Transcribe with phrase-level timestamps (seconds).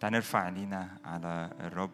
[0.00, 1.90] تعال نرفع عينينا على الرب.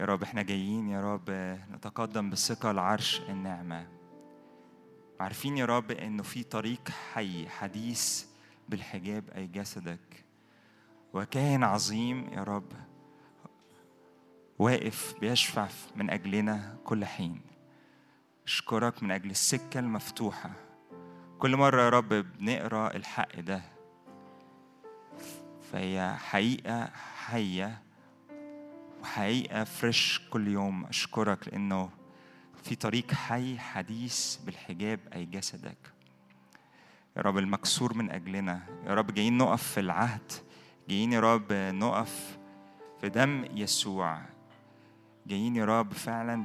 [0.00, 1.30] يا رب إحنا جايين يا رب
[1.72, 3.86] نتقدم بثقة لعرش النعمة
[5.20, 8.26] عارفين يا رب إنه في طريق حي حديث
[8.68, 10.24] بالحجاب أي جسدك.
[11.12, 12.72] وكاهن عظيم يا رب
[14.58, 17.40] واقف بيشفع من أجلنا كل حين.
[18.46, 20.50] أشكرك من أجل السكة المفتوحة.
[21.42, 23.62] كل مرة يا رب بنقرأ الحق ده.
[25.72, 26.90] فهي حقيقة
[27.26, 27.82] حية
[29.00, 30.84] وحقيقة فريش كل يوم.
[30.84, 31.90] أشكرك لأنه
[32.62, 35.92] في طريق حي حديث بالحجاب أي جسدك.
[37.16, 38.60] يا رب المكسور من أجلنا.
[38.86, 40.32] يا رب جايين نقف في العهد.
[40.88, 42.38] جايين يا رب نقف
[43.00, 44.22] في دم يسوع.
[45.26, 46.44] جايين يا رب فعلا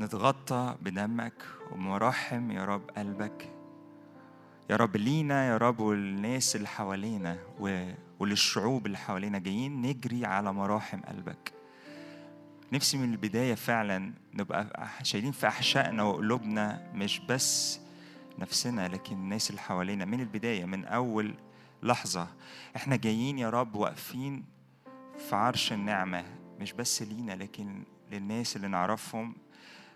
[0.00, 1.42] نتغطى بدمك
[1.72, 3.52] ومراحم يا رب قلبك.
[4.70, 7.38] يا رب لينا يا رب والناس اللي حوالينا
[8.20, 11.52] وللشعوب اللي حوالينا جايين نجري على مراحم قلبك.
[12.72, 17.80] نفسي من البداية فعلا نبقى شايلين في أحشائنا وقلوبنا مش بس
[18.38, 20.04] نفسنا لكن الناس اللي حوالينا.
[20.04, 21.34] من البداية من أول
[21.82, 22.28] لحظة.
[22.76, 24.44] إحنا جايين يا رب واقفين
[25.28, 26.24] في عرش النعمة
[26.60, 29.34] مش بس لينا لكن للناس اللي نعرفهم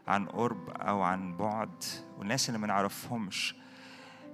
[0.08, 1.84] عن قرب أو عن بعد
[2.18, 3.54] والناس اللي ما نعرفهمش.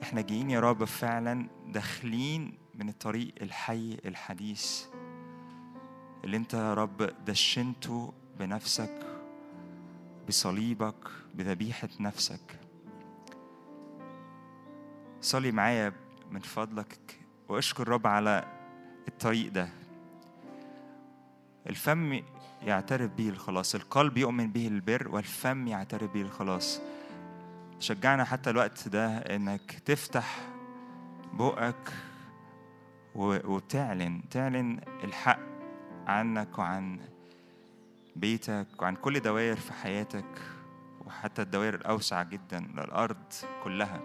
[0.03, 4.85] إحنا جايين يا رب فعلا داخلين من الطريق الحي الحديث.
[6.25, 9.07] اللي أنت يا رب دشنته بنفسك
[10.29, 12.61] بصليبك بذبيحة نفسك.
[15.21, 15.93] صلي معايا
[16.31, 18.45] من فضلك وأشكر الرب على
[19.09, 19.69] الطريق ده.
[21.67, 22.23] الفم
[22.63, 23.75] يعترف به الخلاص.
[23.75, 26.81] القلب يؤمن به البر والفم يعترف به الخلاص.
[27.81, 30.39] شجعنا حتى الوقت ده إنك تفتح
[31.33, 31.93] بقك
[33.15, 35.39] وتعلن تعلن الحق
[36.07, 37.01] عنك وعن
[38.17, 40.41] بيتك وعن كل دوائر في حياتك
[41.07, 43.33] وحتى الدوائر الأوسع جدا للأرض
[43.65, 44.01] كلها.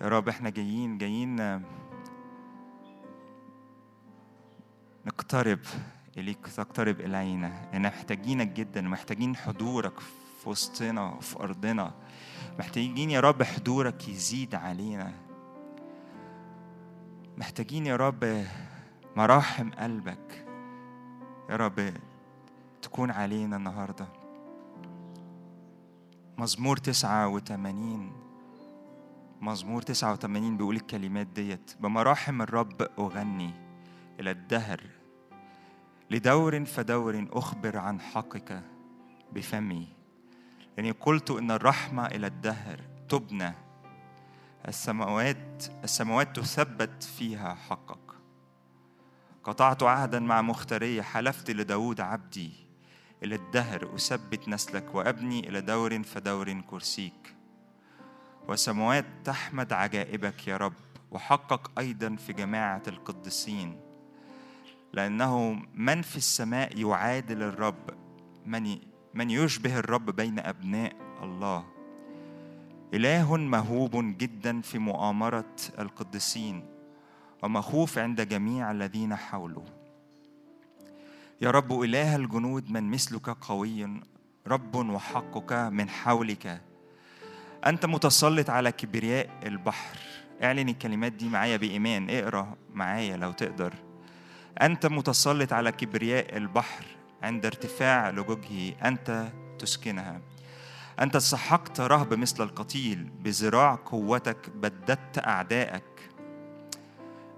[0.00, 1.62] يا رب إحنا جايين جايين
[5.06, 5.58] نقترب
[6.18, 7.70] إليك تقترب إلينا.
[7.72, 10.00] لأن محتاجينك جدا محتاجين حضورك
[10.42, 11.94] في وسطنا وفي أرضنا.
[12.58, 15.12] محتاجين يا رب حضورك يزيد علينا.
[17.36, 18.44] محتاجين يا رب
[19.16, 20.46] مراحم قلبك.
[21.50, 21.92] يا رب
[22.82, 24.06] تكون علينا النهارده.
[26.38, 28.12] مزمور تسعة وثمانين
[29.40, 31.74] مزمور تسعة وثمانين بيقول الكلمات ديت.
[31.80, 33.50] بمراحم الرب أغني
[34.20, 34.80] إلى الدهر
[36.10, 38.62] لدور فدور أخبر عن حقك
[39.32, 39.88] بفمي.
[40.76, 43.54] لأني قلت إن الرحمة إلى الدهر تبنى.
[44.68, 48.14] السماوات السماوات تثبت فيها حقك.
[49.44, 52.50] قطعت عهدا مع مختارية حلفت لداود عبدي.
[53.22, 57.34] إلى الدهر أثبت نسلك وأبني إلى دور فدور كرسيك.
[58.48, 60.74] وسماوات تحمد عجائبك يا رب
[61.10, 63.89] وحقق أيضا في جماعة القديسين.
[64.92, 67.90] لأنه من في السماء يعادل الرب
[68.46, 68.78] من
[69.14, 70.92] من يشبه الرب بين أبناء
[71.22, 71.64] الله.
[72.94, 76.64] إله مهوب جدا في مؤامرة القديسين
[77.42, 79.64] ومخوف عند جميع الذين حوله.
[81.40, 84.00] يا رب إله الجنود من مثلك قوي
[84.46, 86.60] رب وحقك من حولك.
[87.66, 89.98] أنت متسلط على كبرياء البحر.
[90.42, 92.10] اعلن الكلمات دي معايا بإيمان.
[92.10, 93.89] اقرأ معايا لو تقدر.
[94.62, 96.84] أنت متسلط على كبرياء البحر
[97.22, 99.28] عند ارتفاع لجوجه أنت
[99.58, 100.20] تسكنها.
[101.00, 106.10] أنت سحقت رهب مثل القتيل بذراع قوتك بددت أعدائك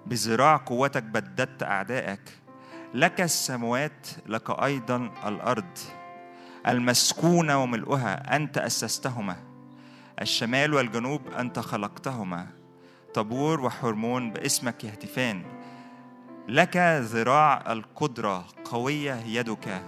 [0.07, 2.39] بذراع قوتك بددت أعدائك
[2.95, 5.79] لك السماوات لك أيضا الأرض.
[6.69, 9.37] المسكونة وملؤها أنت أسستهما.
[10.21, 12.47] الشمال والجنوب أنت خلقتهما.
[13.15, 15.62] طبور وحرمون باسمك يهتفان
[16.49, 19.83] لك ذراع القدرة قوية يدك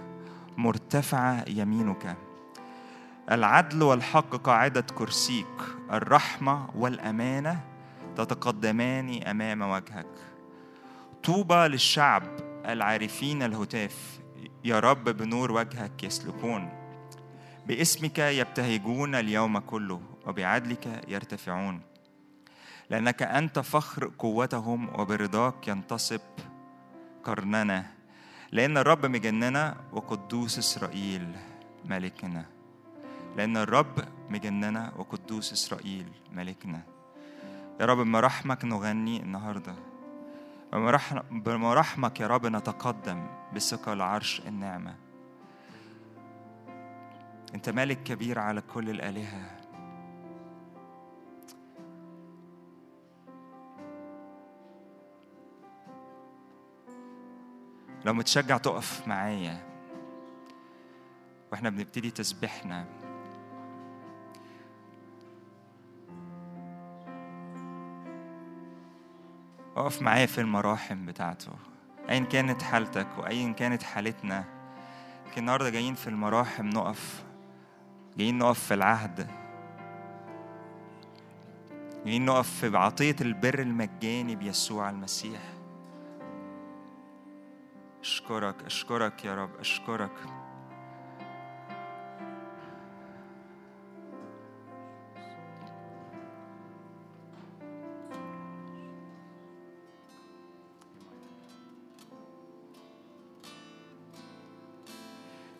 [0.57, 2.17] مرتفعة يمينك.
[3.31, 5.61] العدل والحق قاعدة كرسيك
[5.91, 7.59] الرحمة والأمانة
[8.15, 10.07] تتقدمان أمام وجهك.
[11.23, 12.23] طوبى للشعب
[12.65, 14.19] العارفين الهتاف
[14.63, 16.69] يا رب بنور وجهك يسلكون.
[17.67, 21.81] باسمك يبتهجون اليوم كله وبعدلك يرتفعون.
[22.89, 26.21] لأنك أنت فخر قوتهم وبرضاك ينتصب
[27.25, 27.85] قرننا
[28.51, 31.35] لأن الرب مجننا وقدوس إسرائيل
[31.85, 32.45] ملكنا.
[33.37, 36.81] لأن الرب مجننا وقدوس إسرائيل ملكنا.
[37.81, 39.75] يا رب بمراحمك نغني النهارده.
[41.31, 44.95] بمراحمك يا رب نتقدم بثقة لعرش النعمة
[47.55, 49.54] أنت مالك كبير على كل الآلهة.
[58.05, 59.57] لو متشجع تقف معايا.
[61.51, 62.85] وإحنا بنبتدي تسبيحنا.
[69.75, 71.51] اقف معايا في المراحم بتاعته.
[72.09, 74.43] ايا كانت حالتك وايا كانت حالتنا.
[75.27, 77.23] لكن النهارده جايين في المراحم نقف.
[78.17, 79.27] جايين نقف في العهد.
[82.05, 85.54] جايين نقف في عطية البر المجاني بيسوع المسيح.
[88.05, 90.11] أشكرك أشكرك يا رب أشكرك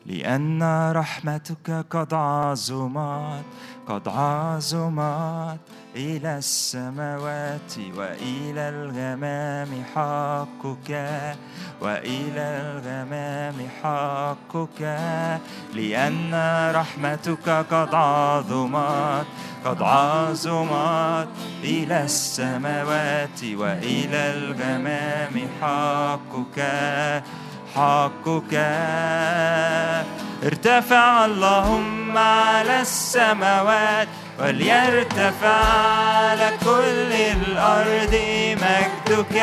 [0.06, 3.46] لأن رحمتك قد عظمت.
[3.88, 5.60] قد عظمت
[5.96, 10.92] إلى السماوات وإلى الغمام حقك
[11.82, 14.82] وإلى الغمام حقك
[15.74, 16.32] لأن
[16.76, 19.26] رحمتك قد عظمت
[19.66, 21.28] قد عظمت
[21.64, 26.60] إلى السماوات وإلى الغمام حقك
[27.76, 28.56] حقك.
[30.46, 34.08] ارتفع اللهم على السماوات
[34.40, 35.64] وليرتفع
[36.06, 38.16] على كل الأرض
[38.62, 39.36] مجدك.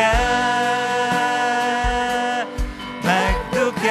[3.04, 3.84] مجدك.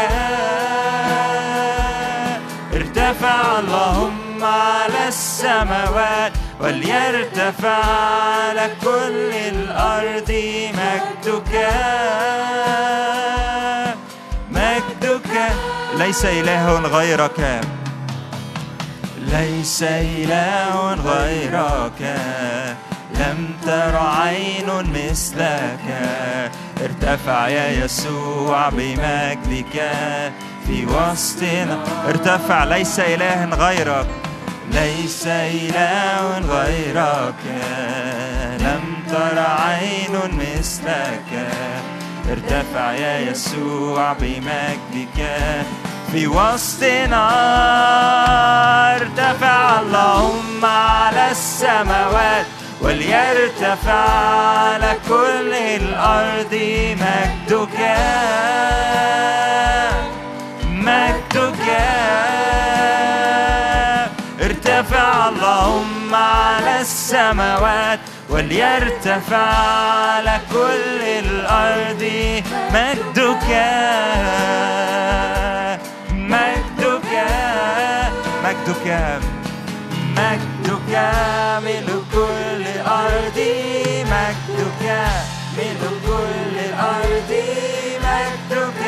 [2.74, 10.31] ارتفع اللهم على السماوات وليرتفع على كل الأرض
[10.74, 11.54] مجدك.
[15.12, 15.52] مجدك
[15.98, 17.62] ليس إله غيرك.
[19.19, 22.02] ليس إله غيرك.
[23.16, 25.86] لم تر عين مثلك.
[26.81, 29.92] ارتفع يا يسوع بمجدك.
[30.68, 32.63] في وسطنا ارتفع.
[32.63, 34.08] ليس إله غيرك.
[34.72, 37.42] ليس إله غيرك.
[38.60, 41.52] لم تر عين مثلك.
[42.31, 45.19] ارتفع يا يسوع بمجدك.
[46.12, 47.28] في وسطنا
[48.95, 52.45] ارتفع اللهم على السماوات
[52.81, 56.54] وليرتفع على كل الأرض
[57.01, 57.78] مجدك.
[60.66, 61.68] مجدك.
[64.42, 68.00] ارتفع اللهم على السماوات
[68.31, 72.04] وليرتفع على كل الأرض
[72.74, 73.48] مجدك
[76.13, 77.12] مجدك
[78.44, 79.19] مجدك.
[80.18, 80.94] مجدك.
[81.63, 83.39] ملء كل الأرض.
[84.13, 84.86] مجدك.
[85.57, 87.31] ملء كل الأرض.
[88.04, 88.81] مجدك.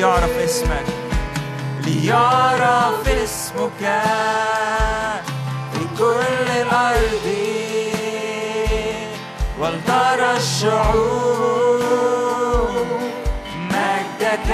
[0.00, 0.84] ليعرف اسمك
[1.84, 3.82] ليعرف اسمك
[5.72, 7.26] في كل الأرض.
[9.58, 11.80] ولترى الشعوب
[13.70, 14.50] مجدك.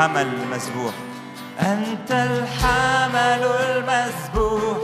[0.00, 0.92] الحمل المذبوح
[1.60, 4.78] أنت الحمل المذبوح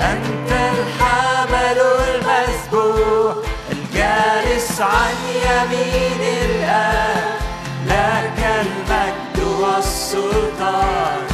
[0.00, 3.34] أنت الحمل المذبوح
[3.72, 5.14] الجالس عن
[5.46, 7.38] يمين الآب
[7.86, 11.33] لك المجد والسلطان.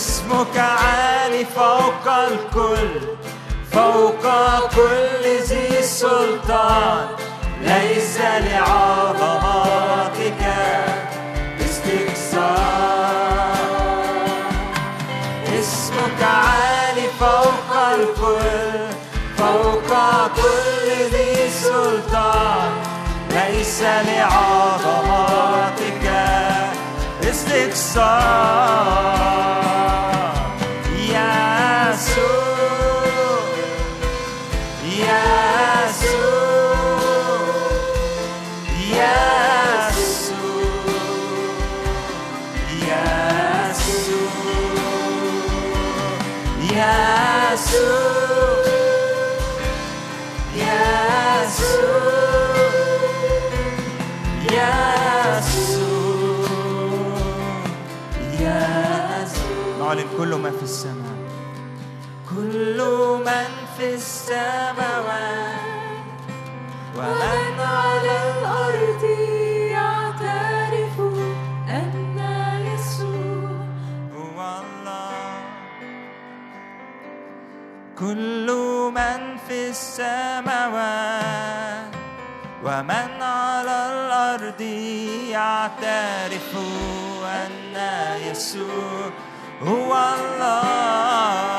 [0.00, 2.92] اسمك عالي فوق الكل
[3.72, 4.24] فوق
[4.76, 7.06] كل ذي سلطان.
[7.62, 9.62] ليس لعظمتك
[11.60, 12.80] استكثار
[15.58, 18.80] اسمك عالي فوق الكل
[19.38, 19.90] فوق
[20.36, 22.72] كل ذي سلطان.
[23.30, 25.26] ليس لعظمتك
[27.30, 28.80] استكثار
[78.00, 78.48] كل
[78.94, 81.20] من في السماوات
[82.64, 84.60] ومن على الأرض
[85.30, 86.56] يعترف
[87.24, 87.76] أن
[88.30, 89.10] يسوع
[89.62, 91.50] هو الله.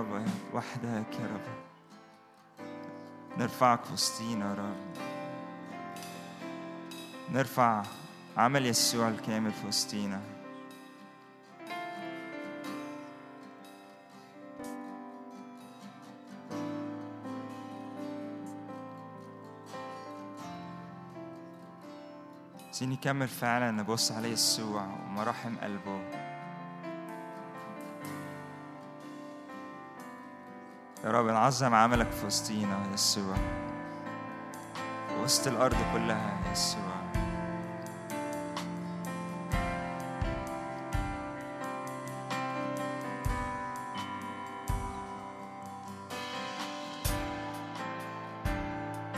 [0.00, 1.58] الرب وحدك يا رب.
[3.38, 5.02] نرفعك وسطينا يا رب.
[7.32, 7.82] نرفع
[8.36, 10.20] عمل يسوع الكامل في وسطينا
[22.66, 26.27] عايزين نكمل فعلا نبص على يسوع ومراحم قلبه.
[31.08, 33.36] يا رب نعظم عملك في وسطينا يا يسوع.
[35.22, 36.82] وسط الأرض كلها يا يسوع.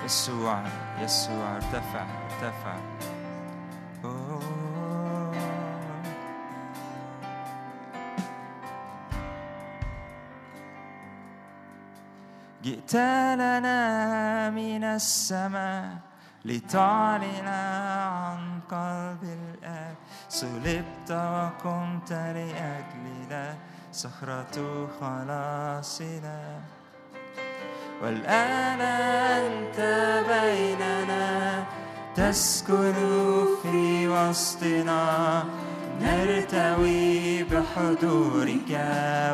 [0.04, 0.64] يسوع
[0.98, 2.76] يسوع ارتفع ارتفع.
[12.70, 12.94] جئت
[13.42, 15.90] لنا من السماء
[16.44, 19.94] لتعلن عن قلب الآب.
[20.28, 23.54] صلبت وقمت لأجلنا
[23.92, 26.40] صخرة خلاصنا.
[28.02, 28.80] والآن
[29.40, 29.78] أنت
[30.30, 31.64] بيننا
[32.14, 32.94] تسكن
[33.62, 35.44] في وسطنا.
[36.00, 38.70] نرتوي بحضورك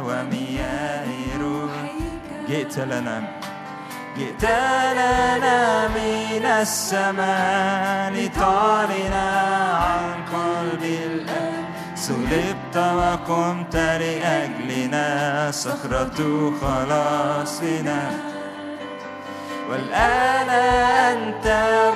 [0.07, 1.09] ومياه
[1.41, 1.86] روحك
[2.49, 3.23] جئت لنا
[4.19, 4.45] جئت
[4.93, 9.15] لنا من السماء لتعلن
[9.83, 11.65] عن قلب الآب.
[11.95, 15.07] صلبت وقمت لأجلنا
[15.51, 16.19] صخرة
[16.61, 18.11] خلاصنا.
[19.71, 20.51] والآن
[21.11, 21.47] أنت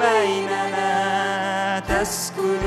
[0.03, 2.61] بيننا تسكن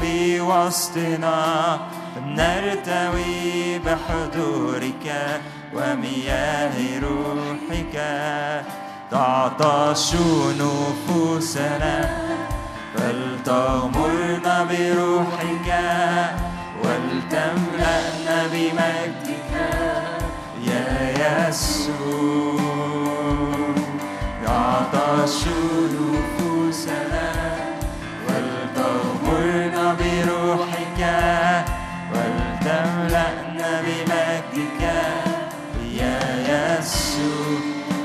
[0.00, 1.78] في وسطنا.
[2.26, 5.06] نرتوي بحضورك
[5.74, 7.96] ومياه روحك
[9.10, 10.14] تعطش
[10.60, 11.96] نفوسنا
[12.94, 15.68] فلتغمرنا بروحك
[16.84, 19.52] ولتملأنا بمجدك.
[20.66, 22.60] يا يسوع
[24.44, 25.40] يعطش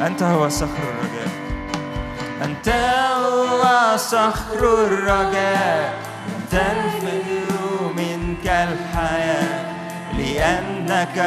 [0.08, 1.28] أنت هو صخر الرجاء.
[2.44, 5.94] أنت هو صخر الرجاء.
[6.52, 7.24] تنفر
[7.98, 9.66] منك الحياة
[10.18, 11.18] لأنك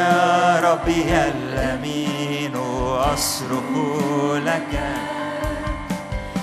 [0.63, 2.55] ربي الأمين.
[3.13, 3.69] أصرخ
[4.33, 4.81] لك.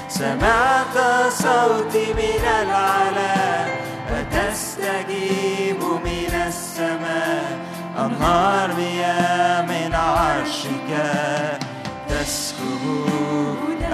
[0.09, 3.65] سمعت صوتي من العلا.
[4.09, 7.59] فتستجيب من السماء.
[7.99, 10.91] أنهار مياه من عرشك.
[12.23, 13.07] تسكب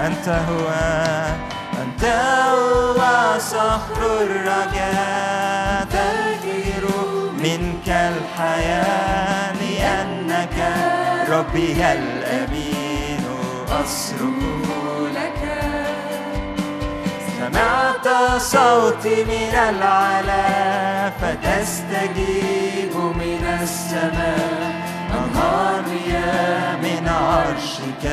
[0.05, 0.69] أنت هو.
[1.81, 5.87] أنت هو صخر الرجاء.
[5.91, 6.87] تغير
[7.43, 10.57] منك الحياة لأنك
[11.29, 13.25] ربي الأمين.
[13.67, 14.19] أصرخ
[15.15, 15.61] لك.
[17.37, 18.07] سمعت
[18.41, 21.09] صوتي من العلا.
[21.09, 24.78] فتستجيب من السماء.
[25.87, 28.05] مياه من عرشك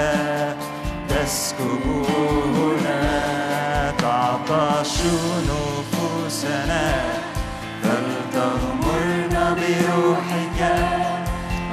[1.08, 1.84] تسكب
[2.56, 3.02] هنا
[3.98, 4.96] تعطش
[5.48, 6.86] نفوسنا
[7.82, 10.60] فلتغمرنا بروحك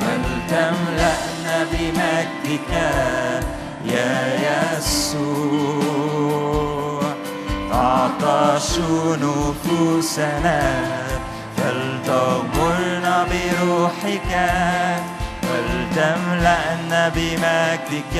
[0.02, 2.72] ولتملأنا بمجدك.
[3.86, 4.16] يا
[4.78, 5.84] يسوع
[7.72, 8.72] تعطش
[9.22, 10.62] نفوسنا
[11.58, 14.32] فلتغمرنا بروحك.
[15.94, 18.16] ولتملأنا بمجدك.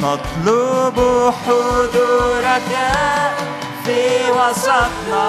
[0.00, 0.98] نطلب
[1.46, 2.70] حضورك
[3.84, 5.26] في وسطنا.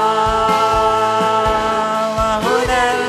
[2.18, 3.03] وهنا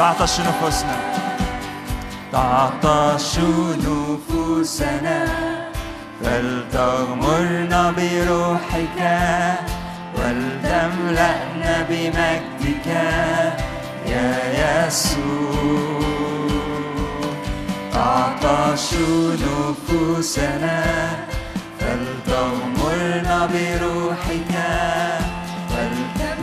[0.00, 0.96] تعطش نفوسنا
[2.32, 3.38] تعطش
[3.86, 5.26] نفوسنا
[6.24, 9.00] فلتغمرنا بروحك
[10.18, 12.86] ولتملأنا بمجدك
[14.06, 16.00] يا يسوع
[17.92, 18.94] تعطش
[19.44, 20.82] نفوسنا
[21.80, 24.52] فلتغمرنا بروحك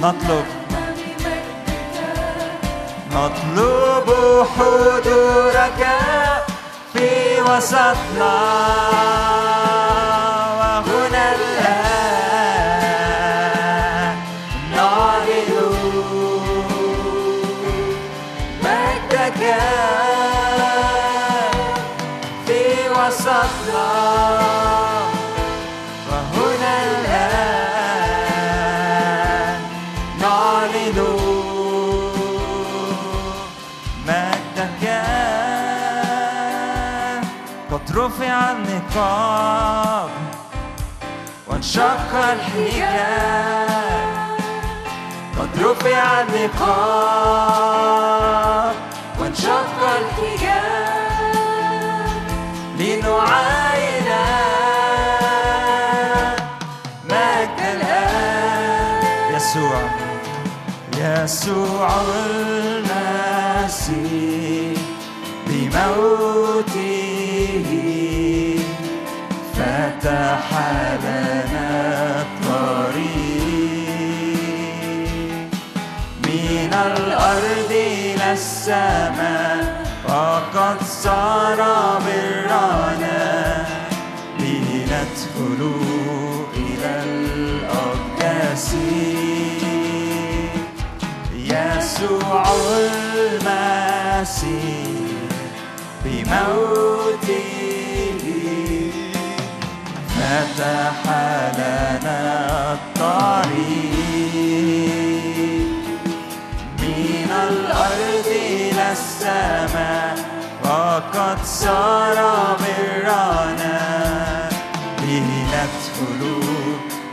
[0.02, 0.67] نطلب
[3.18, 4.10] نطلب
[4.58, 5.88] حضورك
[6.94, 8.38] في وسطنا.
[38.08, 40.10] رفع النقاب
[41.48, 43.68] وانشق الحجاب
[45.40, 47.66] قد رفع النقاب
[49.20, 51.18] وانشق الحجاب
[52.80, 54.10] لنعاين
[57.06, 59.82] مجد الآن يسوع
[60.98, 61.90] يسوع
[63.50, 63.98] المسيح
[65.48, 67.07] بموته
[70.08, 70.50] فتح
[71.04, 71.70] لنا
[72.22, 73.08] الطريق
[76.24, 81.60] من الأرض إلى السماء وقد صار
[82.06, 83.66] برنا
[84.40, 85.62] لندخل
[86.56, 88.70] إلى الأقداس.
[91.36, 92.44] يسوع
[93.58, 94.48] المسيح
[96.06, 97.57] بموته
[100.38, 101.02] فتح
[101.58, 103.98] لنا الطريق.
[106.80, 110.16] من الأرض إلى السماء
[110.64, 112.18] وقد صار
[112.60, 113.80] برنا.
[115.02, 116.22] لندخل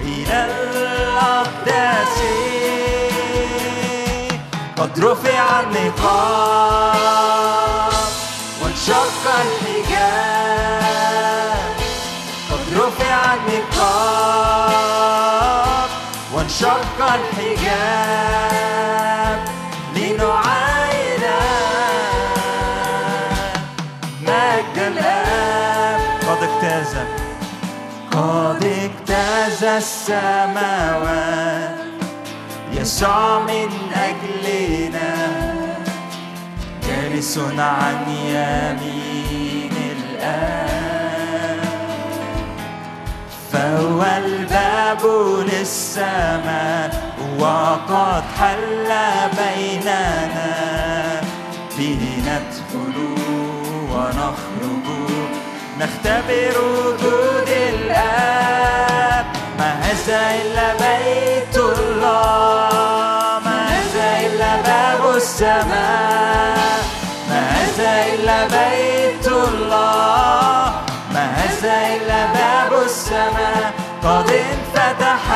[0.01, 2.17] إلى الأقداس.
[4.79, 7.05] قد رفع النقاب
[8.63, 11.24] وانشق الحجاب.
[16.65, 18.59] وانشق الحجاب
[19.97, 21.25] لنعاين
[24.23, 26.97] مجد الآب قد اجتاز
[28.13, 31.75] قد اجتاز السماوات.
[32.73, 35.13] يسوع من أجلنا.
[36.87, 39.04] جالس عن يمين
[43.65, 45.07] فهو الباب
[45.53, 46.91] للسماء
[47.39, 48.89] وقد حل
[49.39, 51.21] بيننا.
[51.79, 52.97] به ندخل
[53.93, 54.87] ونخرج.
[55.81, 59.27] نختبر وجود الآب.
[59.59, 62.69] ما هذا إلا بيت الله.
[63.45, 66.85] ما هذا إلا باب السماء.
[67.31, 70.64] ما هذا إلا بيت الله.
[71.65, 73.73] إلا باب السماء
[74.05, 75.35] قد انفتحت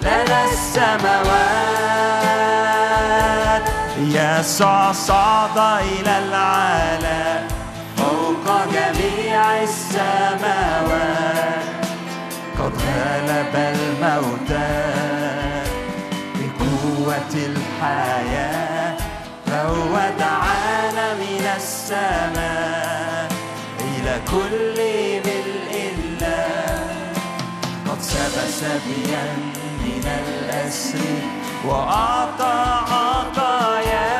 [0.00, 1.78] لنا السماوات.
[3.98, 7.48] يسوع صعد إلى العالم
[7.96, 11.58] فوق جميع السماوات.
[12.58, 14.74] قد غلب الموتى
[16.34, 18.96] بقوة الحياة
[19.46, 22.57] فهو دعانا من السماء.
[24.30, 24.78] كل
[25.24, 26.86] ملء الله
[27.88, 29.24] قد سب سبيا
[29.84, 31.00] من الأسر
[31.64, 32.58] وأعطى
[32.92, 34.10] عطايا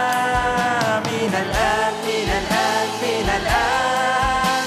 [1.09, 4.64] من الآن من الآن من الآن.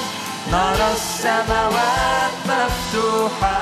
[0.51, 3.58] نرى السماوات مفتوحة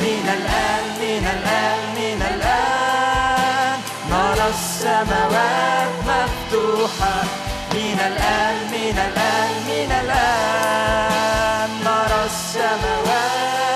[0.00, 3.76] من الآن من الآن من الآن.
[4.10, 13.67] نرى السماوات مفتوحة من الآن من الآن من الآن نرى السماوات.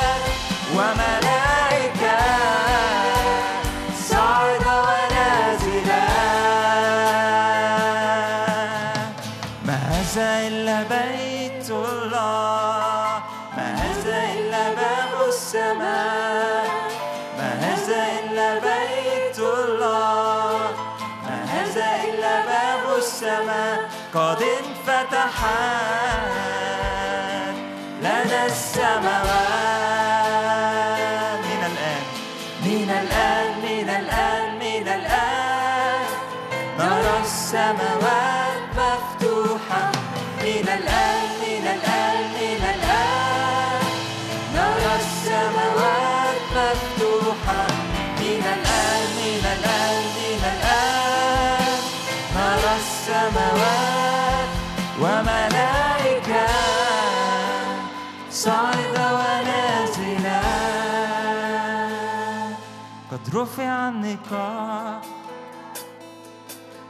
[25.43, 26.33] انفتحت
[28.03, 29.73] لنا السماوات.
[31.45, 32.03] من الآن
[32.65, 36.07] من الآن من الآن من الآن.
[36.79, 39.85] نرى السماوات مفتوحة.
[40.43, 43.85] من الآن من الآن من الآن.
[44.55, 47.67] نرى السماوات مفتوحة.
[48.21, 51.79] من الآن من الآن من الآن.
[52.37, 54.12] نرى السماوات
[55.03, 56.47] وملائكة
[58.31, 60.43] صاعدة ونازلة.
[63.11, 65.03] قد رفع النقاب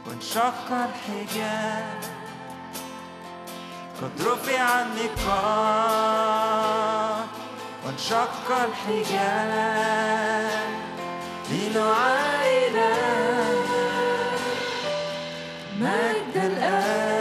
[0.07, 1.99] وانشق الحجاب.
[4.01, 6.07] قد رفع النقاب
[7.85, 9.83] وانشق الحجاب.
[11.49, 12.77] لنعاين
[15.79, 17.12] مجد الآب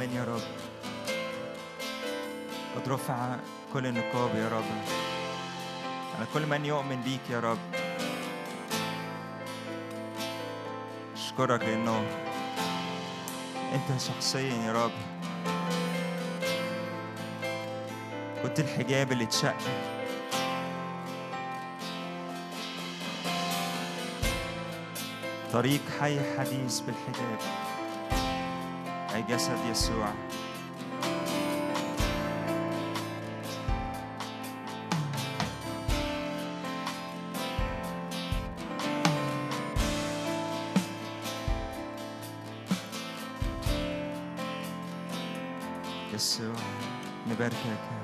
[0.00, 0.40] نؤمن يا رب.
[2.76, 3.36] قد رفع
[3.72, 4.64] كل النقاب يا رب.
[6.16, 7.58] على كل من يؤمن بيك يا رب.
[11.14, 12.06] أشكرك لأنه
[13.72, 14.92] أنت شخصيا يا رب.
[18.42, 19.56] كنت الحجاب اللي اتشق
[25.52, 27.69] طريق حي حديث بالحجاب.
[29.20, 30.12] أي جسد يسوع
[46.14, 46.54] يسوع
[47.30, 47.99] نباركك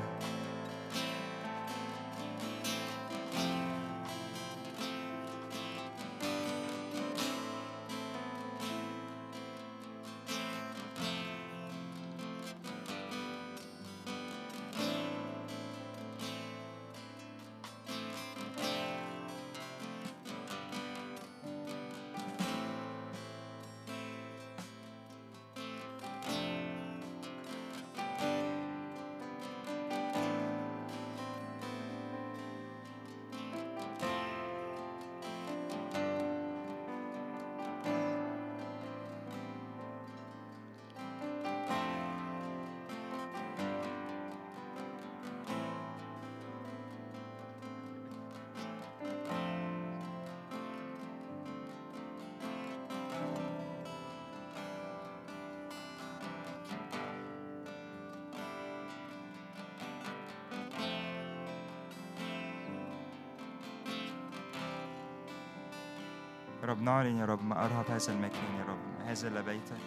[66.97, 69.85] أعلن يا رب ما أرهب هذا المكان يا رب هذا لبيتك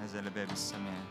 [0.00, 1.04] هذا لباب السماء.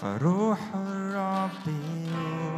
[0.00, 2.53] فروح الرب يوم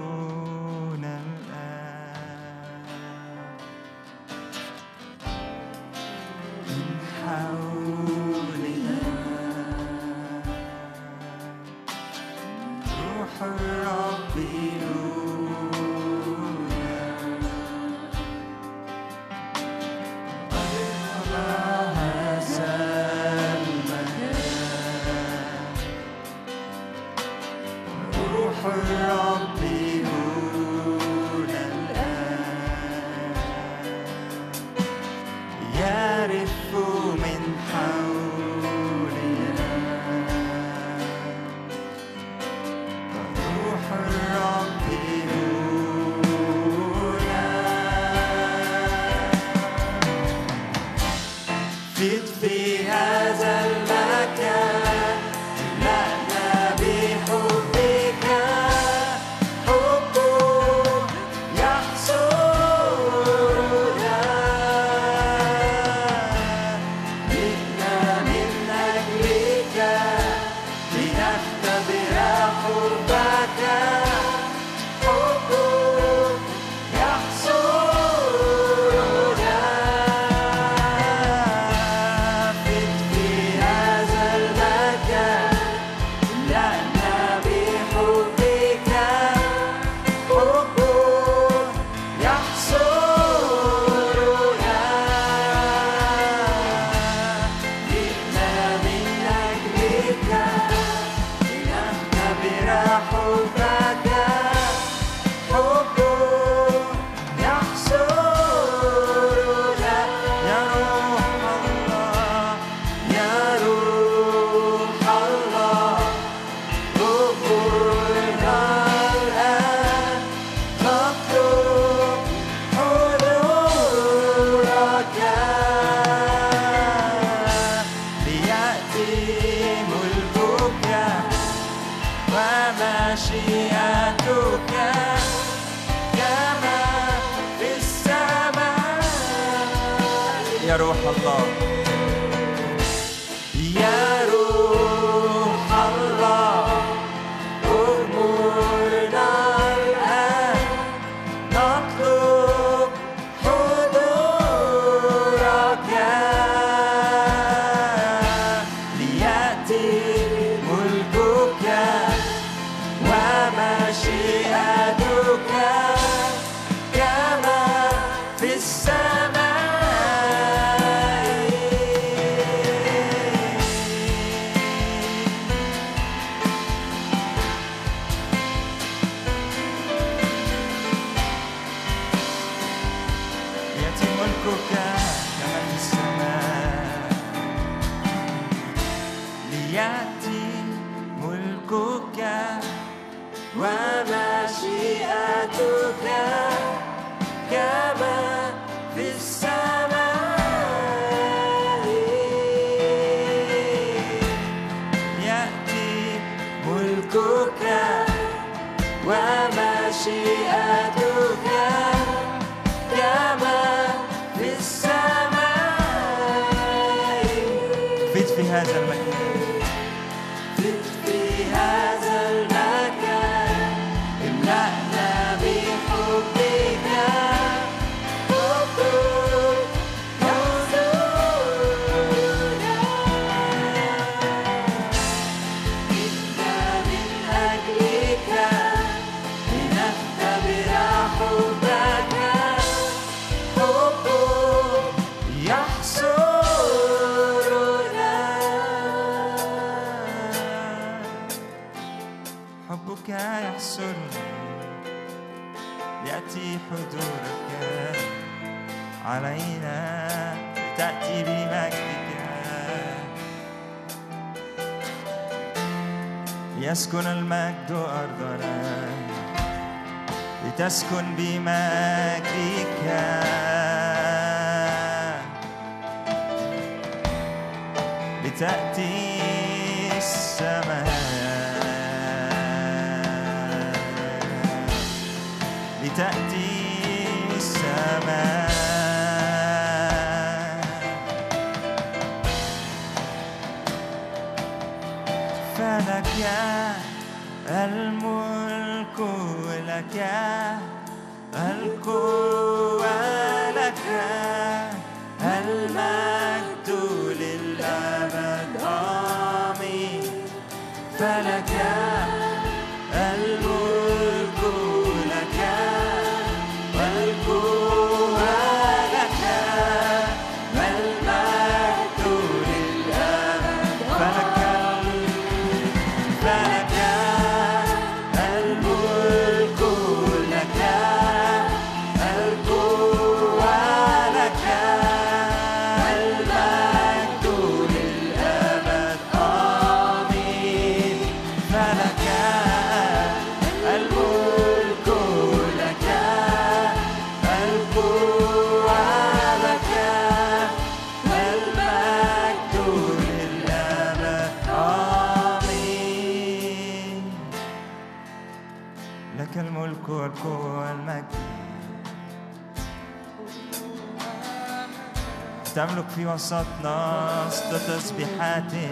[365.57, 368.71] تملك في وسطنا وسط تسبيحاتنا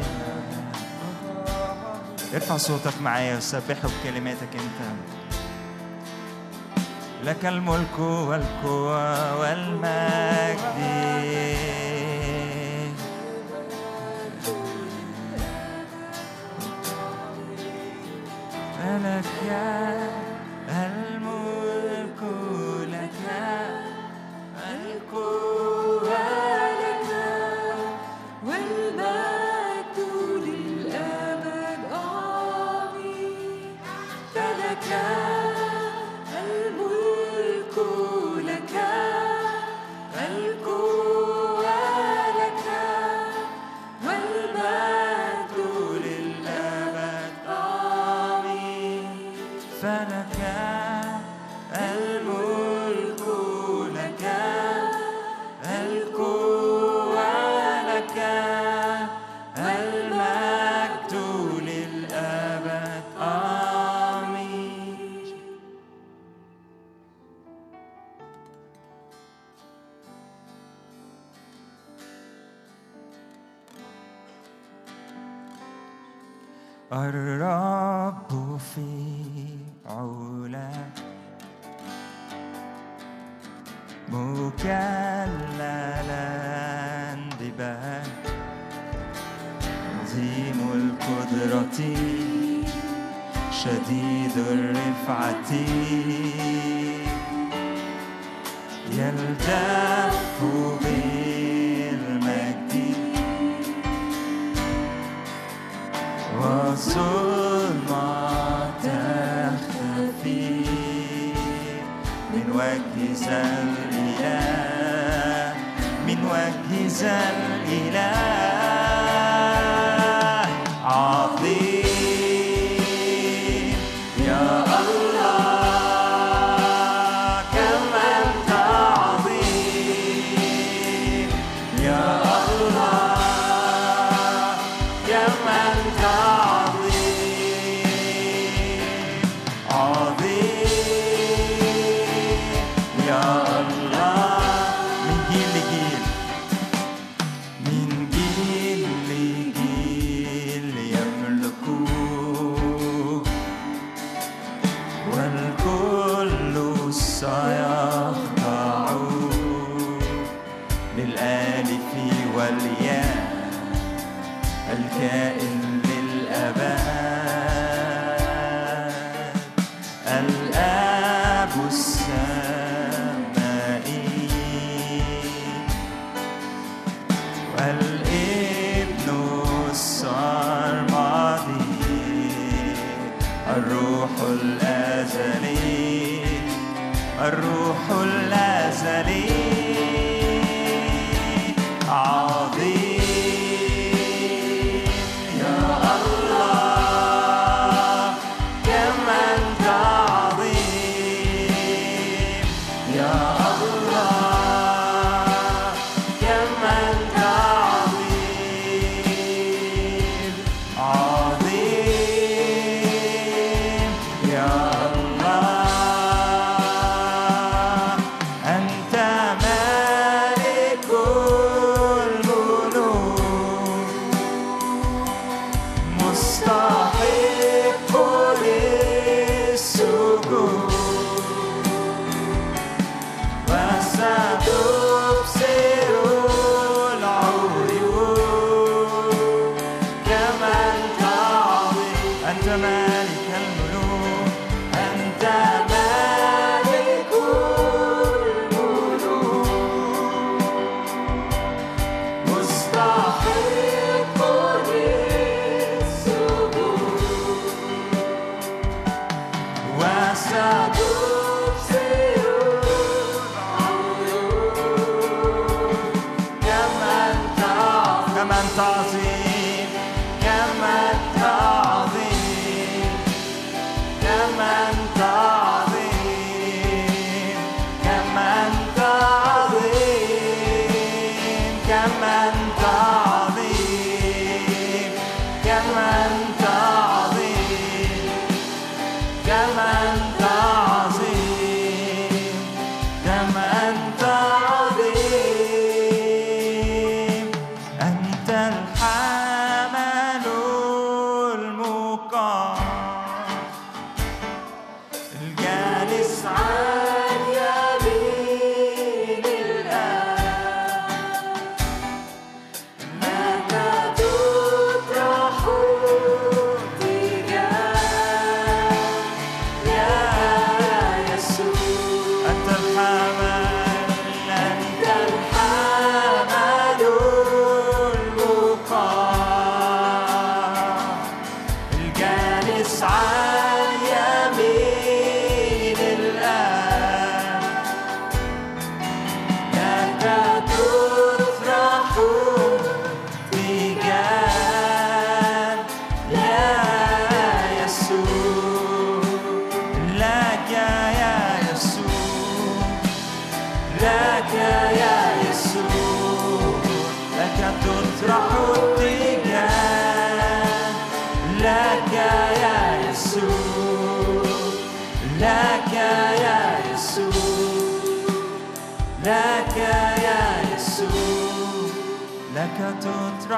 [2.34, 4.98] ارفع صوتك معايا وسبحه بكلماتك انت.
[7.24, 10.74] لك الملك والقوة والمجد.
[18.84, 20.23] ملك يا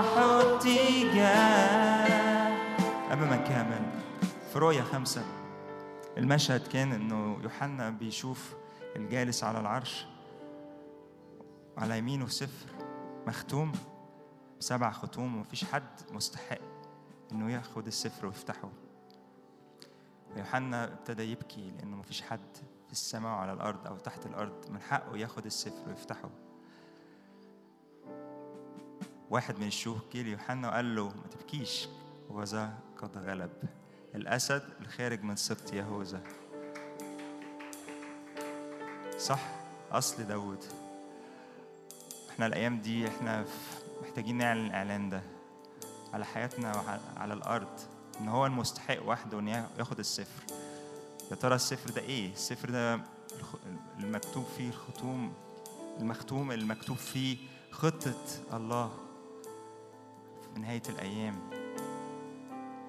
[0.01, 1.87] التيجان
[3.11, 3.91] قبل ما نكمل
[4.53, 5.25] في رؤيا خمسة
[6.17, 8.55] المشهد كان إنه يوحنا بيشوف
[8.97, 10.07] الجالس على العرش
[11.79, 12.71] على يمينه سفر
[13.27, 13.73] مختوم
[14.61, 16.59] بسبع ختوم ومفيش حد مستحق
[17.33, 18.71] إنه ياخد السفر ويفتحه.
[20.35, 25.17] ويوحنا ابتدى يبكي لإنه مفيش حد في السماء وعلى الأرض أو تحت الأرض من حقه
[25.17, 26.31] ياخد السفر ويفتحه.
[29.31, 31.89] واحد من الشيوخ جه ليوحنا وقال له ما تبكيش
[32.29, 32.73] وذا
[33.03, 33.51] قد غلب.
[34.15, 36.21] الأسد الخارج من سبط يهوذا.
[39.19, 39.41] صح؟
[39.93, 40.65] أصل داود
[42.31, 43.45] إحنا الأيام دي إحنا
[44.03, 45.23] محتاجين نعلن الإعلان ده
[46.13, 47.81] على حياتنا وعلى على الأرض
[48.21, 49.49] إن هو المستحق وحده إن
[49.79, 50.43] ياخد السفر.
[51.31, 53.01] يا ترى السفر ده إيه؟ السفر ده
[53.99, 55.33] المكتوب فيه الختوم
[56.01, 57.37] المختوم المكتوب فيه
[57.71, 58.15] خطة
[58.53, 59.06] الله.
[60.57, 61.39] في نهاية الأيام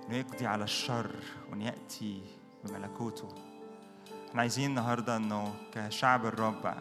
[0.08, 1.16] إنه يقضي على الشر
[1.52, 2.22] وإن يأتي
[2.64, 3.30] بملكوته.
[4.30, 6.74] إحنا عايزين النهاردة إنه كشعب الرب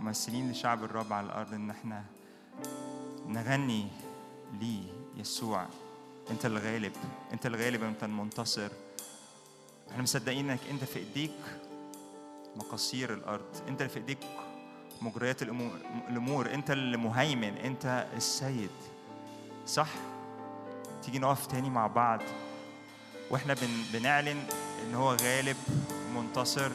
[0.00, 2.04] ممثلين لشعب الرب على الأرض إن إحنا
[3.26, 3.88] نغني
[4.60, 5.66] ليه يسوع.
[6.30, 6.92] أنت الغالب
[7.32, 8.70] أنت الغالب أنت المنتصر.
[9.90, 11.36] إحنا مصدقين إنك أنت في إيديك
[12.56, 14.18] مقاصير الأرض أنت اللي في إيديك
[15.02, 15.70] مجريات الأمور,
[16.08, 18.70] الأمور أنت اللي مهيمن أنت السيد.
[19.66, 19.88] صح؟
[21.04, 22.20] تيجي نقف تاني مع بعض
[23.30, 24.42] وإحنا بن بنعلن
[24.84, 25.56] إن هو غالب
[26.14, 26.70] منتصر.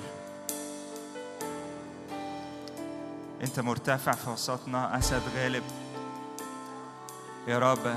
[3.44, 5.64] أنت مرتفع في وسطنا أسد غالب.
[7.48, 7.96] يا رب.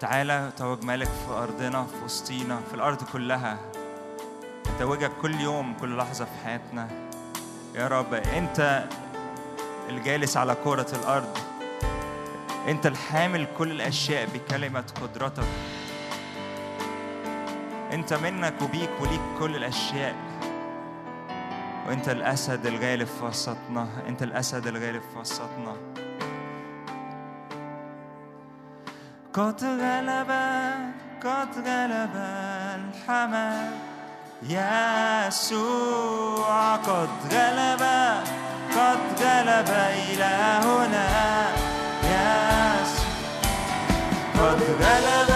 [0.00, 3.58] تعالى توج مالك في أرضنا في وسطينا في الأرض كلها.
[4.78, 6.88] توجك كل يوم كل لحظة في حياتنا.
[7.74, 8.14] يا رب.
[8.14, 8.88] أنت
[9.88, 11.38] الجالس على كرة الأرض.
[12.68, 15.44] انت الحامل كل الاشياء بكلمة قدرتك.
[17.92, 20.14] انت منك وبيك وليك كل الاشياء.
[21.88, 23.88] وانت الاسد الغالب في وسطنا.
[24.08, 25.76] انت الاسد الغالب في وسطنا.
[29.32, 30.30] قد غلب
[31.24, 32.14] قد غلب
[32.80, 33.70] الحمل
[35.28, 35.66] يسوع
[36.76, 37.82] قد غلب
[38.76, 39.68] قد غلب
[40.10, 41.49] إلهنا.
[44.40, 45.30] قد غلب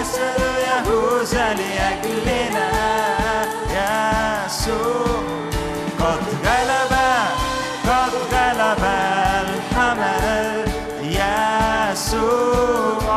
[0.00, 2.68] أسد يهوذا لأجلنا.
[3.76, 5.22] يسوع
[6.00, 6.92] قد غلب
[7.88, 8.82] قد غلب
[9.44, 10.66] الحمل.
[11.96, 13.16] يسوع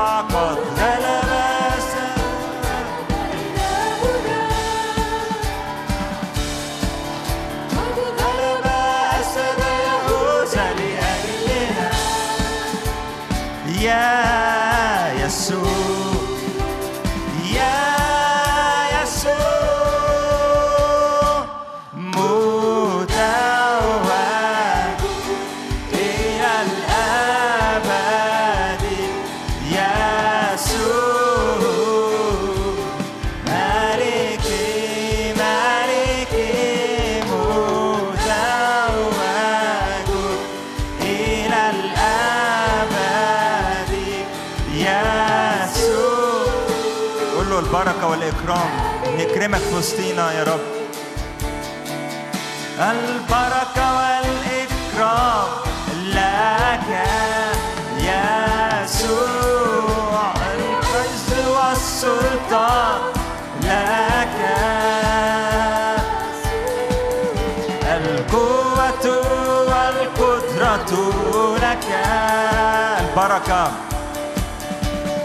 [73.39, 73.71] البركة.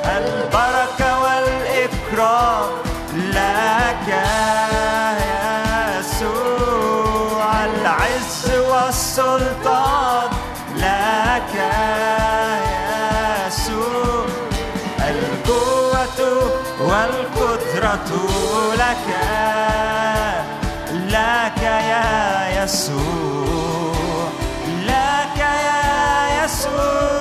[0.04, 2.68] البركة والإكرام
[3.14, 5.18] لك يا
[5.98, 7.64] يسوع.
[7.64, 10.28] العز والسلطان
[10.76, 12.60] لك يا
[13.46, 14.26] يسوع.
[14.98, 16.20] القوة
[16.80, 18.10] والقدرة
[18.78, 19.06] لك
[20.92, 24.28] لك يا يسوع.
[24.86, 27.13] لك يا يسوع.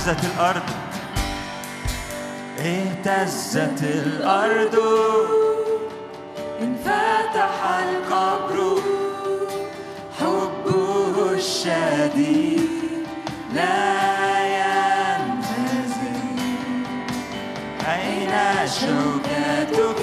[0.00, 0.62] اهتزت الأرض.
[2.58, 4.76] اهتزت الأرض.
[6.60, 8.82] انفتح القبر.
[10.20, 12.68] حبه الشديد
[13.54, 13.98] لا
[14.58, 15.90] ينتزل
[17.88, 18.32] أين
[18.66, 20.00] شوكتك؟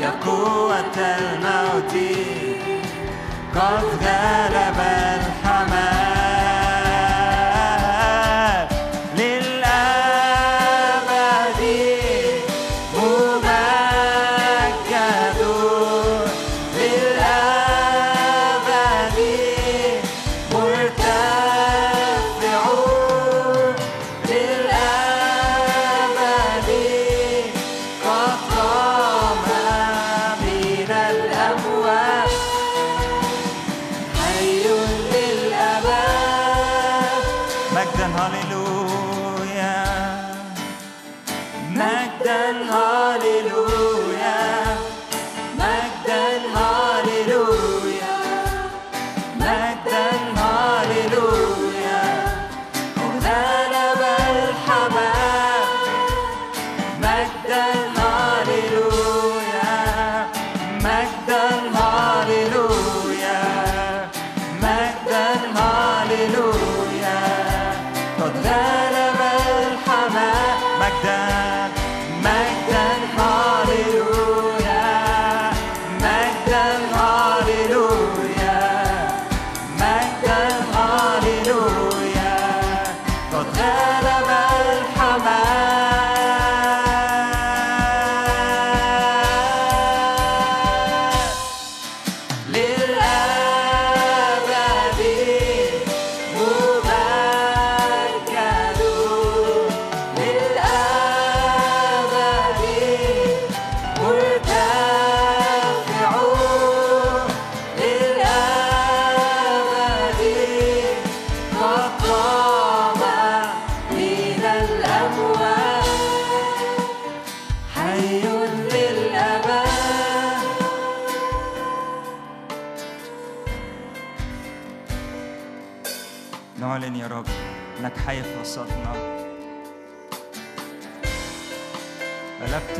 [0.00, 1.94] يا قوة الموت.
[3.54, 5.97] قد غلب الحمام.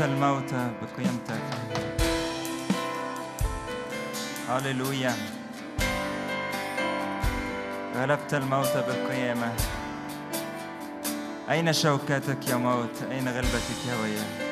[0.01, 1.43] الموتى بقيمتك.
[4.49, 5.13] هللويا.
[7.95, 9.53] غلبت الموتى بالقيامة
[11.49, 14.49] أين شوكتك يا موت؟ أين غلبتك يا وياه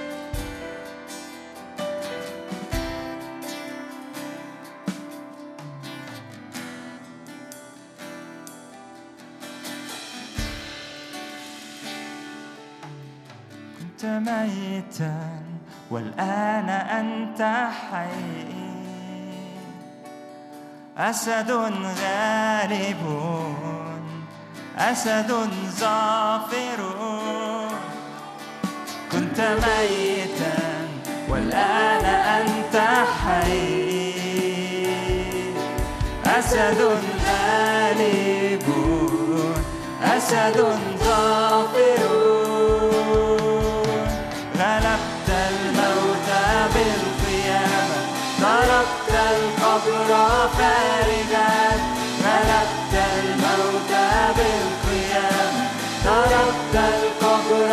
[13.80, 15.27] كنت ميتا.
[15.92, 18.48] والآن أنت حي.
[20.98, 21.52] أسد
[22.02, 23.02] غالب
[24.78, 26.80] أسد ظافر.
[29.12, 30.88] كنت ميتا
[31.30, 32.76] والآن أنت
[33.24, 34.14] حي.
[36.26, 36.82] أسد
[37.28, 38.64] غالب
[40.04, 42.07] أسد ظافر.
[49.78, 51.72] القبر فارغا
[52.24, 53.92] غلبت الموت
[54.38, 55.68] بالقيامة
[56.04, 57.72] تركت القبر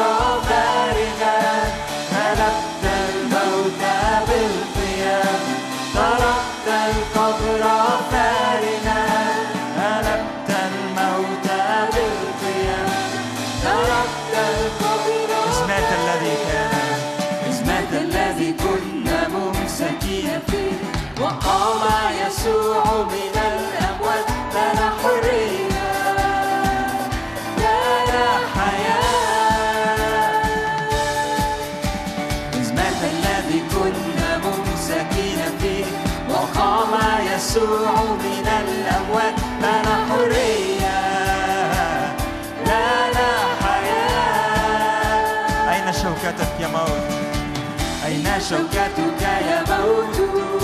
[37.34, 41.00] يسوع من الأموات لنا حرية
[42.66, 44.12] لنا حياة.
[45.72, 47.08] أين شوكتك يا موت؟
[48.06, 50.63] أين شوكتك يا موت؟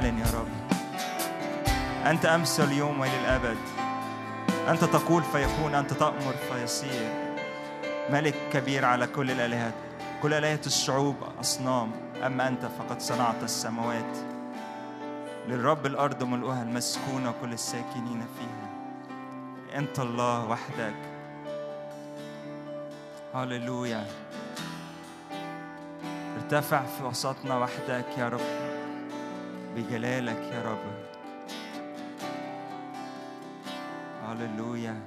[0.00, 0.48] نعلن يا رب.
[2.06, 3.58] أنت أمس اليوم وإلى الأبد
[4.68, 7.36] أنت تقول فيكون أنت تأمر فيصير.
[8.10, 9.72] ملك كبير على كل الآلهة
[10.22, 11.92] كل آلهة الشعوب أصنام.
[12.26, 14.16] أما أنت فقد صنعت السماوات.
[15.48, 18.70] للرب الأرض ملؤها المسكونة كل الساكنين فيها.
[19.78, 20.94] أنت الله وحدك.
[23.34, 24.06] هللويا.
[26.36, 28.59] ارتفع في وسطنا وحدك يا رب.
[29.76, 30.84] بجلالك يا رب.
[34.28, 35.00] هللويا.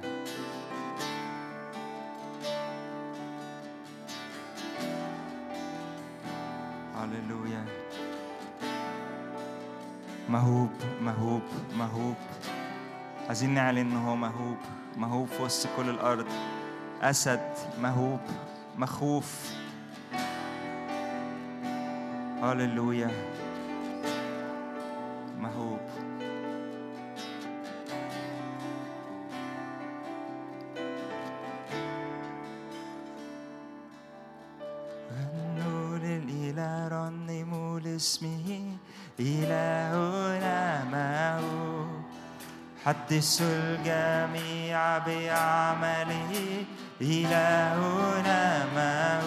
[6.95, 7.65] هللويا.
[10.29, 10.69] مهوب
[11.01, 11.41] مهوب
[11.77, 12.15] مهوب.
[13.27, 14.57] عايزين نعلن ان هو مهوب.
[14.97, 16.27] مهوب في وسط كل الأرض.
[17.01, 18.19] أسد مهوب
[18.77, 19.53] مخوف.
[22.43, 23.11] هللويا.
[38.03, 38.49] لاسمه
[39.19, 41.87] إلهنا معه.
[42.85, 46.31] حدثوا الجميع بعمله
[47.01, 49.23] إلهنا معه.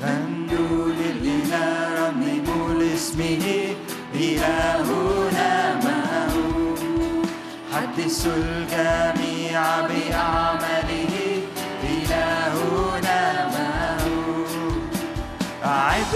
[0.00, 3.44] غنوا للإله رنموا لاسمه
[4.14, 6.34] إلهنا معه.
[7.72, 10.75] حدثوا الجميع بأعماله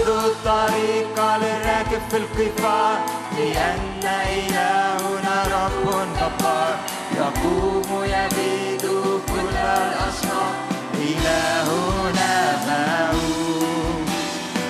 [0.01, 2.99] أعدوا الطريق للراكب في القفار
[3.37, 5.85] لأن إلهنا رب
[6.17, 6.75] جبار
[7.17, 8.81] يقوم يبيد
[9.27, 10.53] كل الأصنام
[10.95, 13.15] إلهنا معه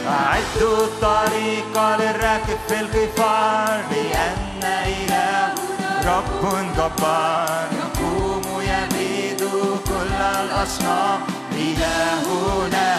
[0.07, 5.53] أعدوا الطريق للراكب في القفار لأن إلهنا
[6.05, 6.43] رب
[6.77, 9.49] جبار يقوم يبيد
[9.87, 11.19] كل الأصنام
[11.51, 12.95] إلهنا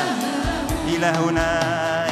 [0.88, 2.11] إلهنا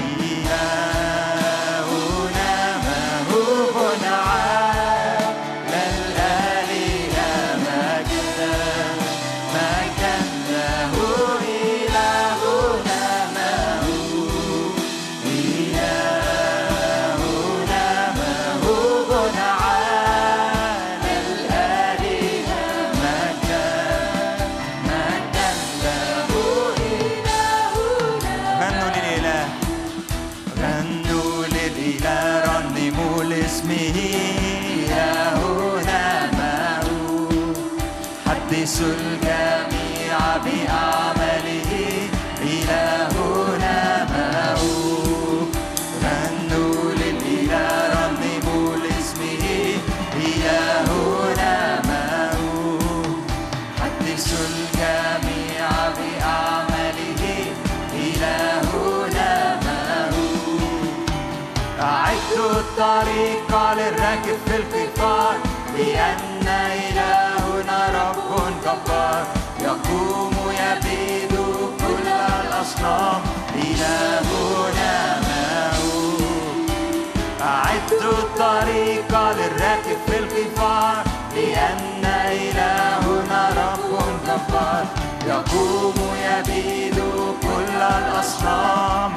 [78.10, 81.04] الطريق للراكب في القفار
[81.36, 84.84] لأن إلهنا رب جبار.
[85.26, 85.94] يقوم
[86.24, 86.94] يبيد
[87.42, 89.09] كل الأصنام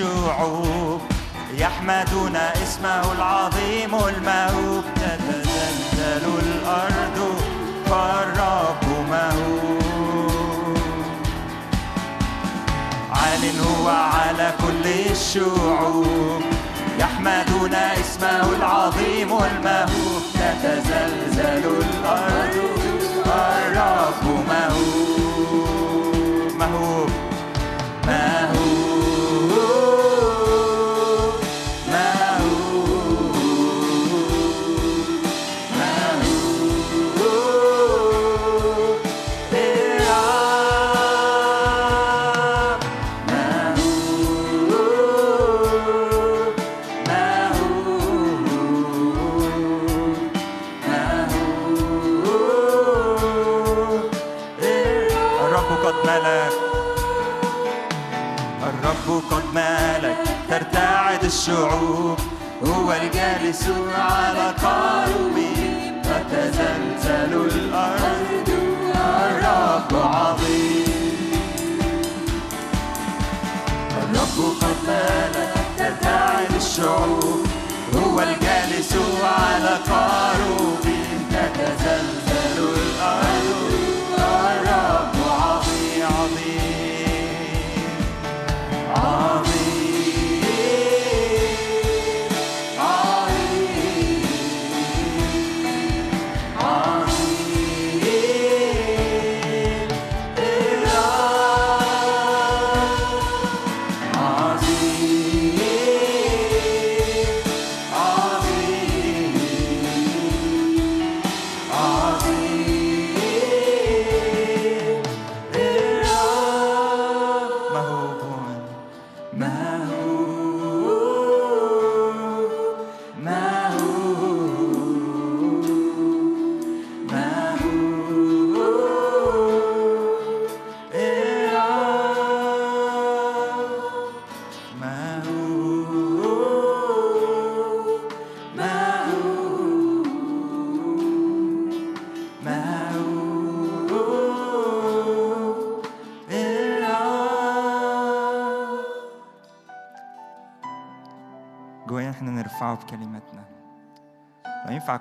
[0.00, 1.00] الشعوب.
[1.58, 7.18] يحمدون اسمه العظيم المهوب تتزلزل الأرض
[7.86, 10.78] فالرب مهوب
[13.10, 16.42] عال هو على كل الشعوب.
[16.98, 22.56] يحمدون اسمه العظيم المهوب تتزلزل الأرض
[23.26, 24.96] الرب مهوب
[26.58, 27.10] مهوب
[28.06, 28.85] مهوب
[56.06, 56.52] ملك
[58.62, 60.16] الرب قد ملك
[60.50, 62.18] ترتعد الشعوب.
[62.64, 63.64] هو الجالس
[63.98, 68.48] على قاربه تتزلزل الأرض.
[68.94, 71.32] الرب عظيم.
[74.02, 77.46] الرب قد ملك ترتعد الشعوب.
[77.94, 80.98] هو الجالس على قاربه
[81.30, 82.25] تتزلزل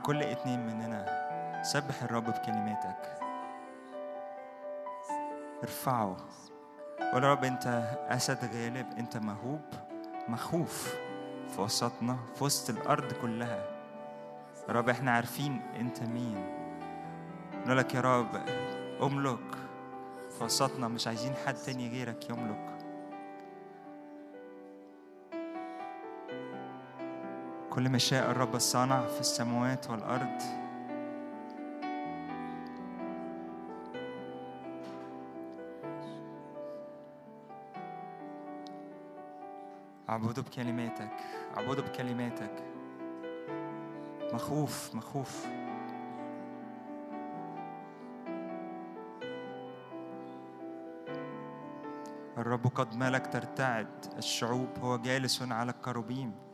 [0.05, 1.05] كل اتنين مننا
[1.63, 3.19] سبح الرب بكلماتك.
[5.63, 6.17] ارفعه.
[7.13, 7.67] قول يا رب انت
[8.09, 9.61] أسد غالب انت مهوب
[10.27, 10.95] مخوف
[11.49, 13.63] في وسطنا في وسط الأرض كلها.
[14.67, 16.49] يا رب إحنا عارفين انت مين.
[17.65, 18.35] نقول لك يا رب
[19.01, 19.55] املك
[20.37, 22.74] في وسطنا مش عايزين حد تاني غيرك يملك.
[27.75, 30.41] كل ما شاء الرب الصانع في السماوات والأرض.
[40.09, 41.11] أعبده بكلماتك
[41.57, 42.63] أعبده بكلماتك.
[44.33, 45.45] مخوف مخوف.
[52.37, 56.44] الرب قد ملك ترتعد الشعوب هو جالس على الكروبيم.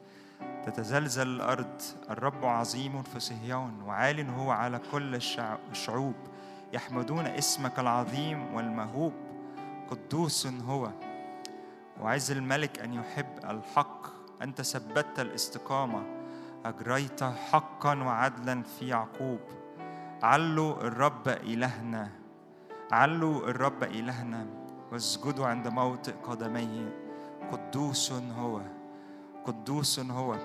[0.66, 1.82] تتزلزل الأرض.
[2.10, 6.16] الرب عظيم في صهيون وعال هو على كل الشع- الشعوب
[6.74, 9.14] يحمدون اسمك العظيم والمهوب.
[9.92, 10.90] قدوس هو.
[12.02, 14.08] وعز الملك أن يحب الحق.
[14.42, 16.04] أنت ثبتت الاستقامة.
[16.66, 19.40] أجريت حقا وعدلا في يعقوب.
[20.24, 22.10] علوا الرب إلهنا.
[22.92, 24.46] علوا الرب إلهنا.
[24.92, 26.98] واسجدوا عند موطئ قدميه.
[27.52, 28.62] قدوس هو.
[29.46, 30.38] قدوس هو.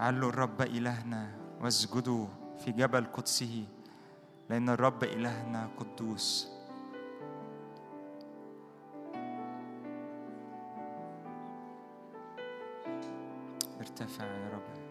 [0.00, 1.30] علوا الرب إلهنا
[1.62, 2.26] واسجدوا
[2.58, 3.64] في جبل قدسه
[4.50, 6.50] لأن الرب إلهنا قدوس.
[13.80, 14.83] ارتفع يا رب.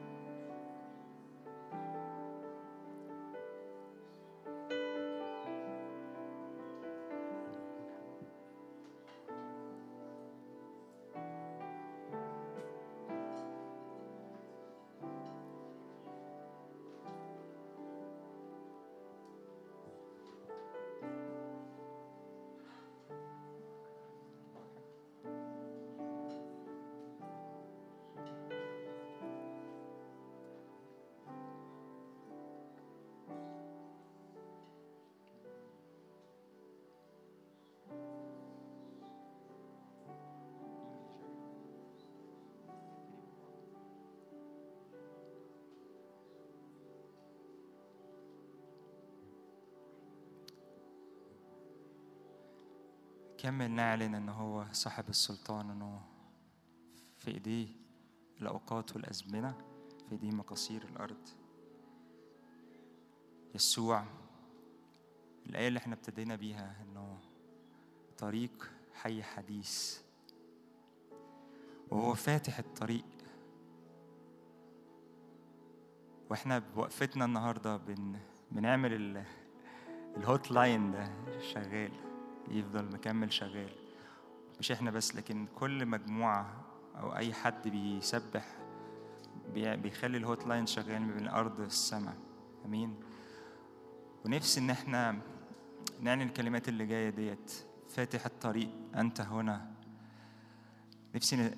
[53.43, 56.01] كمل نعلن إن هو صاحب السلطان إنه
[57.17, 57.67] في إيديه
[58.41, 59.51] الأوقات والأزمنة
[60.05, 61.29] في إيديه مقاصير الأرض.
[63.55, 64.05] يسوع
[65.45, 67.19] الآية اللي إحنا ابتدينا بيها إنه
[68.17, 69.99] طريق حي حديث.
[71.91, 73.05] وهو فاتح الطريق.
[76.29, 78.19] وإحنا بوقفتنا النهارده بن
[78.51, 79.25] بنعمل ال-
[80.17, 82.12] ال hotline ده شغال.
[82.51, 83.69] يفضل مكمل شغال.
[84.59, 86.53] مش إحنا بس لكن كل مجموعة
[86.99, 88.45] أو أي حد بيسبح
[89.53, 92.15] بي- بيخلي ال hotline شغال بين الأرض والسماء
[92.65, 92.95] أمين؟
[94.25, 95.19] ونفسي إن إحنا
[96.01, 97.51] نعلن الكلمات اللي جاية ديت.
[97.89, 99.71] فاتح الطريق أنت هنا.
[101.15, 101.51] نفسي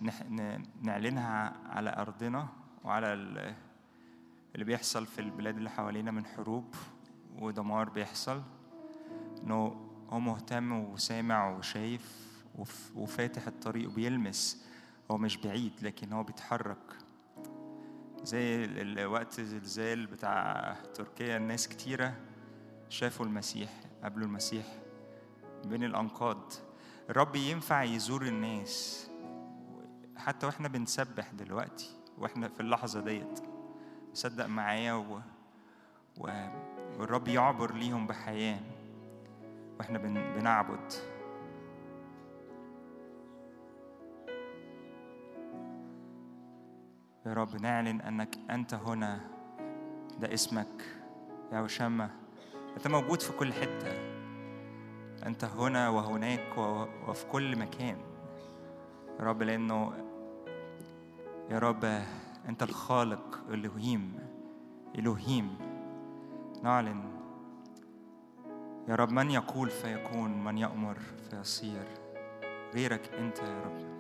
[0.81, 2.47] نعلنها على أرضنا
[2.83, 3.55] وعلى ال-
[4.55, 6.75] اللي بيحصل في البلاد اللي حوالينا من حروب
[7.39, 8.41] ودمار بيحصل.
[9.43, 12.25] إنه هو مهتم وسامع وشايف
[12.55, 14.65] وف- وفاتح الطريق وبيلمس.
[15.11, 16.97] هو مش بعيد لكن هو بيتحرك.
[18.23, 18.69] زي
[19.05, 22.15] وقت الزلزال بتاع تركيا الناس كتيرة
[22.89, 23.69] شافوا المسيح
[24.03, 24.65] قابلوا المسيح
[25.65, 26.53] بين الأنقاض.
[27.09, 29.07] الرب ينفع يزور الناس.
[30.17, 33.39] حتى وإحنا بنسبح دلوقتي وإحنا في اللحظة ديت
[34.13, 35.21] صدق معايا و...
[36.17, 36.27] و...
[36.99, 38.59] والرب يعبر ليهم بحياة.
[39.79, 40.13] وإحنا بن...
[40.13, 40.93] بنعبد.
[47.25, 49.19] يا رب نعلن أنك أنت هنا
[50.19, 50.83] ده اسمك.
[51.51, 52.09] يا وشمة
[52.77, 53.91] أنت موجود في كل حتة.
[55.25, 56.57] أنت هنا وهناك.
[57.07, 57.97] وفي كل مكان.
[59.19, 59.93] يا رب لأنه
[61.49, 61.85] يا رب
[62.49, 64.19] أنت الخالق الوهيم
[64.95, 65.57] الوهيم
[66.63, 67.14] نعلن
[68.87, 70.97] يا رب من يقول فيكون من يأمر
[71.29, 71.87] فيصير.
[72.73, 73.95] غيرك أنت يا رب.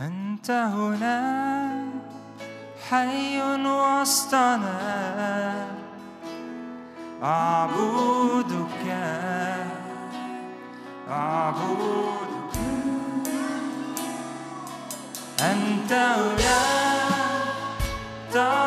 [0.00, 1.53] أنت هناك
[2.94, 4.78] حي وسطنا
[7.22, 8.86] أعبدك
[11.10, 12.54] أعبدك.
[15.40, 16.62] أنت يا
[18.34, 18.63] إله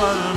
[0.00, 0.29] Lord.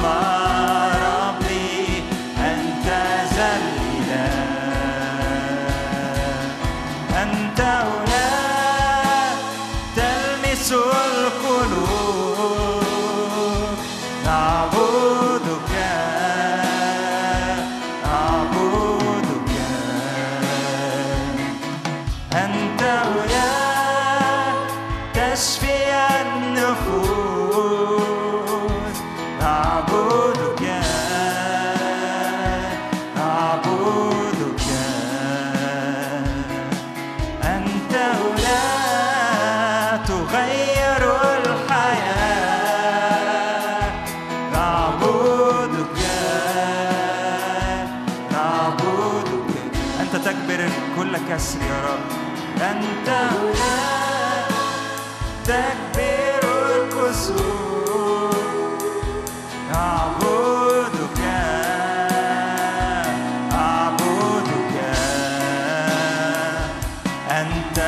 [51.34, 52.10] كسر يا رب
[52.62, 53.10] أنت
[55.46, 56.44] تكبير
[56.76, 58.36] الكسور.
[59.76, 61.20] أعبدك.
[63.52, 64.76] أعبدك.
[67.32, 67.80] أنت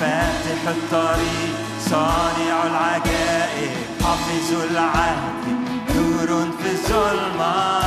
[0.00, 1.54] فاتح الطريق
[1.90, 3.72] صانع العجائب
[4.02, 5.44] حافظ العهد
[5.96, 7.83] نور في الظلمات.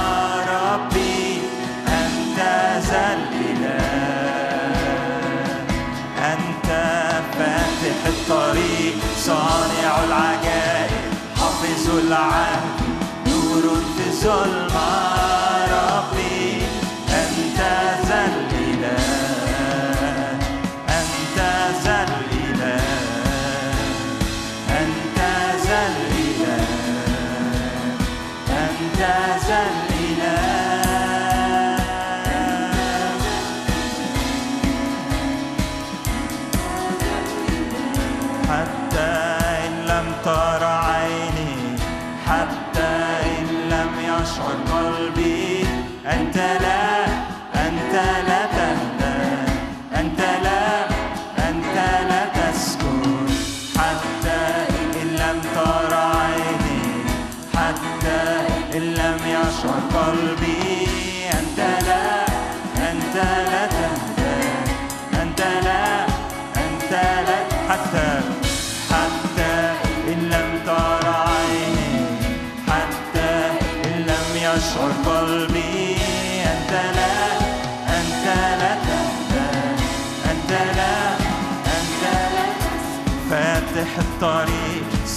[8.30, 12.82] الطريق صانع العجائب حافظ العهد
[13.28, 15.16] نور في الظلمه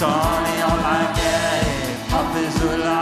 [0.01, 3.00] صانع العجائب حافظ العجائب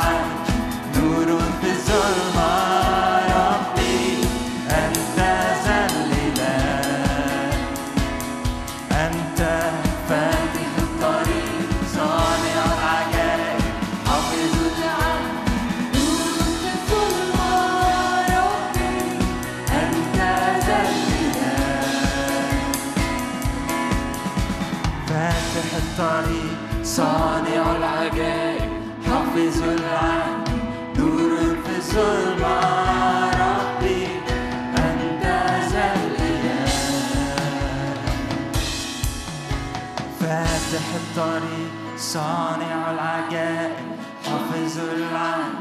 [40.79, 43.87] فاتح الطريق صانع العجائب
[44.25, 45.55] حافظ العالم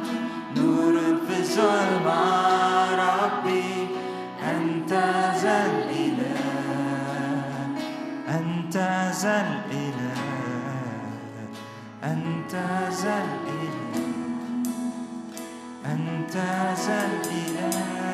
[0.57, 0.93] نور
[1.27, 2.21] في الظلمة
[2.95, 3.87] ربي
[4.43, 4.91] أنت
[5.41, 6.37] ذا الإله
[8.29, 8.75] أنت
[9.21, 10.17] ذا الإله
[12.03, 12.53] أنت
[13.03, 14.07] ذا الإله
[15.85, 16.35] أنت
[16.87, 18.06] ذا الإله.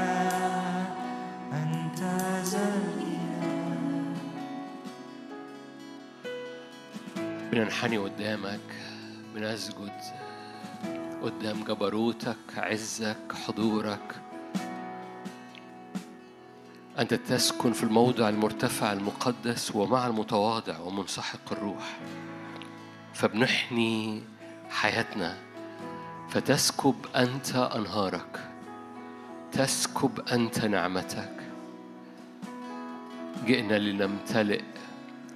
[7.53, 8.75] بننحني قدامك
[9.35, 10.01] بنسجد
[11.21, 14.15] قدام جبروتك عزك حضورك.
[16.99, 21.97] أنت تسكن في الموضع المرتفع المقدس ومع المتواضع ومنسحق الروح.
[23.13, 24.23] فبنحني
[24.69, 25.37] حياتنا.
[26.29, 28.39] فتسكب أنت أنهارك.
[29.51, 31.35] تسكب أنت نعمتك.
[33.45, 34.72] جئنا لنمتلئ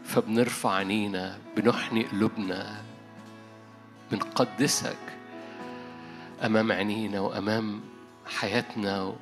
[0.08, 2.82] فبنرفع عينينا بنحني قلوبنا
[4.12, 4.98] بنقدسك
[6.46, 7.82] أمام عينينا وأمام
[8.26, 9.14] حياتنا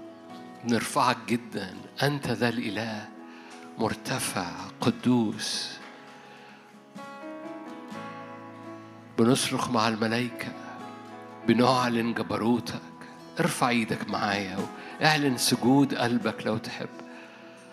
[0.64, 1.76] بنرفعك جدا.
[2.04, 3.10] أنت ذا الإله
[3.78, 5.78] مرتفع قدوس.
[9.18, 10.52] بنصرخ مع الملائكة
[11.48, 12.82] بنعلن جبروتك.
[13.40, 14.58] ارفع إيدك معايا
[15.02, 16.90] واعلن سجود قلبك لو تحب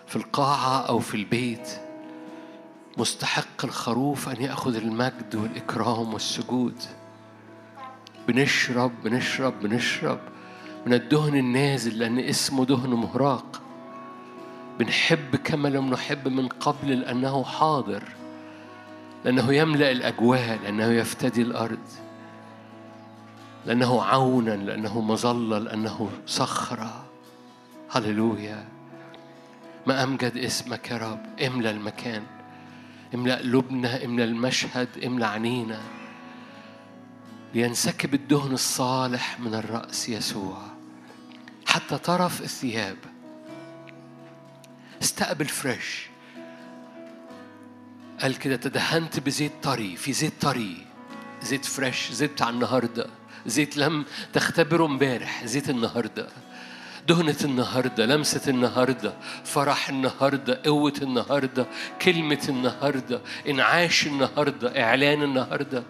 [0.07, 1.82] في القاعة أو في البيت.
[2.97, 6.75] مستحق الخروف أن يأخذ المجد والإكرام والسجود.
[8.27, 10.19] بنشرب بنشرب بنشرب
[10.85, 13.61] من الدهن النازل لأن اسمه دهن مهراق.
[14.79, 18.03] بنحب كما لم نحب من قبل لأنه حاضر
[19.25, 21.87] لأنه يملأ الأجواء لأنه يفتدي الأرض
[23.65, 27.05] لأنه عونا لأنه مظلة لأنه صخرة.
[27.91, 28.65] هللويا.
[29.87, 31.25] ما أمجد اسمك يا رب.
[31.45, 32.23] املأ المكان.
[33.13, 35.81] املأ قلوبنا املأ المشهد املأ عينينا
[37.53, 40.61] لينسكب الدهن الصالح من الرأس يسوع.
[41.65, 42.97] حتى طرف الثياب.
[45.01, 46.07] استقبل فريش.
[48.21, 50.85] قال كده تدهنت بزيت طري في زيت طري.
[51.41, 53.07] زيت فريش زيت بتاع النهارده.
[53.45, 56.27] زيت لم تختبره امبارح زيت النهارده.
[57.07, 59.13] دهنة النهاردة لمسة النهاردة
[59.43, 61.65] فرح النهاردة قوة النهاردة
[62.01, 65.83] كلمة النهاردة إنعاش النهاردة إعلان النهاردة.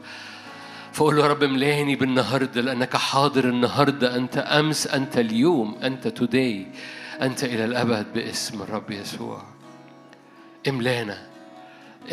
[0.94, 6.68] فقول له رب املاني بالنهاردة لأنك حاضر النهاردة أنت أمس أنت اليوم أنت توداي
[7.22, 9.44] أنت إلى الأبد باسم الرب يسوع.
[10.68, 11.28] املانا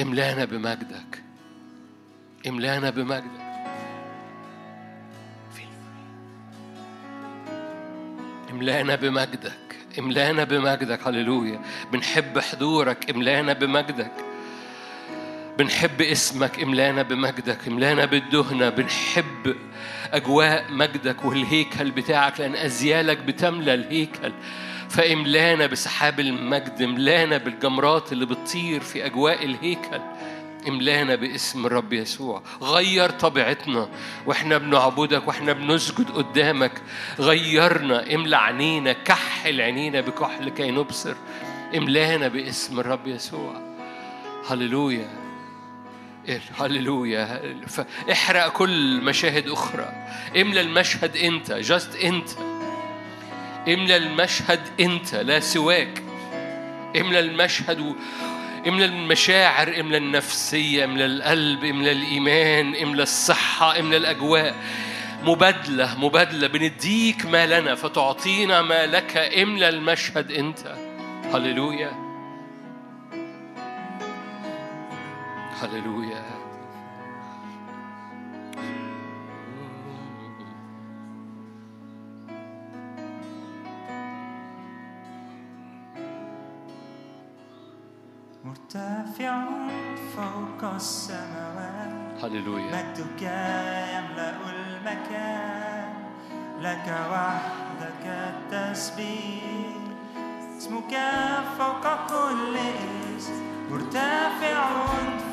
[0.03, 1.23] املانا بمجدك
[2.47, 3.50] املانا بمجدك.
[8.51, 11.61] املانا بمجدك املانا بمجدك هللويا.
[11.93, 14.13] بنحب حضورك املانا بمجدك.
[15.59, 18.69] بنحب اسمك املانا بمجدك املانا بالدهنة.
[18.69, 19.57] بنحب
[20.13, 24.33] أجواء مجدك والهيكل بتاعك لأن أزيالك بتملى الهيكل.
[24.89, 30.01] فاملانا بسحاب المجد املانا بالجمرات اللي بتطير في أجواء الهيكل.
[30.69, 32.43] املانا باسم الرب يسوع.
[32.63, 33.89] غير طبيعتنا.
[34.27, 36.73] وإحنا بنعبدك وإحنا بنسجد قدامك.
[37.19, 38.15] غيرنا.
[38.15, 38.93] املى عينينا.
[38.93, 41.15] كحل عينينا بكحل كي نبصر.
[41.77, 43.55] املانا باسم الرب يسوع.
[44.51, 45.09] هللويا.
[46.59, 47.43] هللويا.
[48.13, 49.93] احرق كل مشاهد أخرى.
[50.41, 51.53] املى المشهد أنت.
[51.53, 52.29] جاست أنت.
[53.69, 55.15] املى المشهد أنت.
[55.15, 56.03] لا سواك.
[56.97, 57.95] املى المشهد و...
[58.69, 64.55] املى المشاعر املى النفسية املى القلب املى الإيمان املى الصحة املى الأجواء.
[65.25, 66.47] مبادلة مبادلة.
[66.47, 69.17] بنديك ما لنا فتعطينا ما لك.
[69.17, 70.75] املى المشهد أنت.
[71.35, 71.93] هللويا.
[75.63, 76.30] هللويا.
[88.51, 89.45] مرتفع
[90.17, 92.25] فوق السماوات.
[92.25, 92.65] هللويا.
[92.65, 95.95] مجدك يملأ المكان.
[96.61, 99.75] لك وحدك التسبيح.
[100.59, 100.99] اسمك
[101.59, 102.57] فوق كل
[103.19, 103.43] اسم.
[103.71, 104.71] مرتفع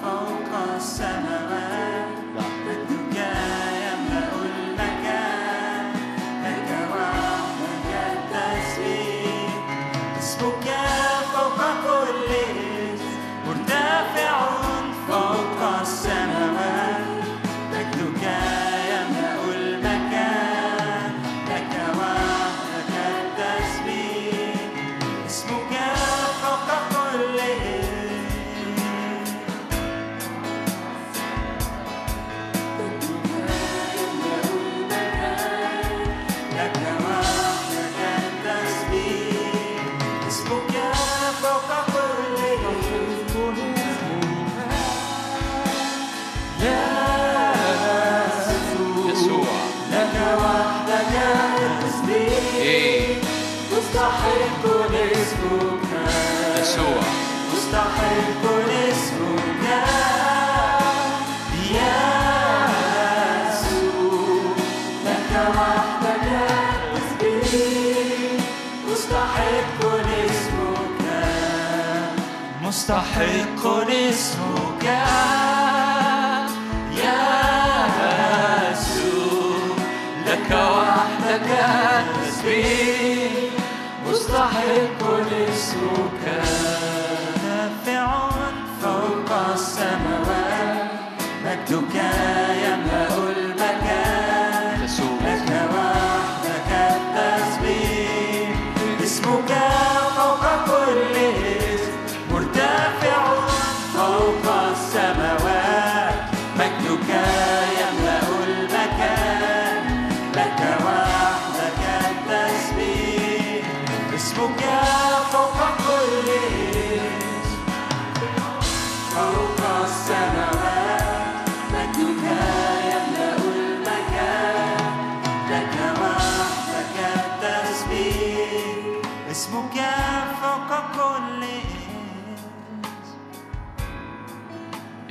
[0.03, 2.17] فوق السماوات.
[2.35, 2.96] مجدك
[73.57, 74.83] مستحق اسمك
[77.03, 77.27] يا
[80.25, 81.49] لك وحدك
[81.99, 82.96] التسبيح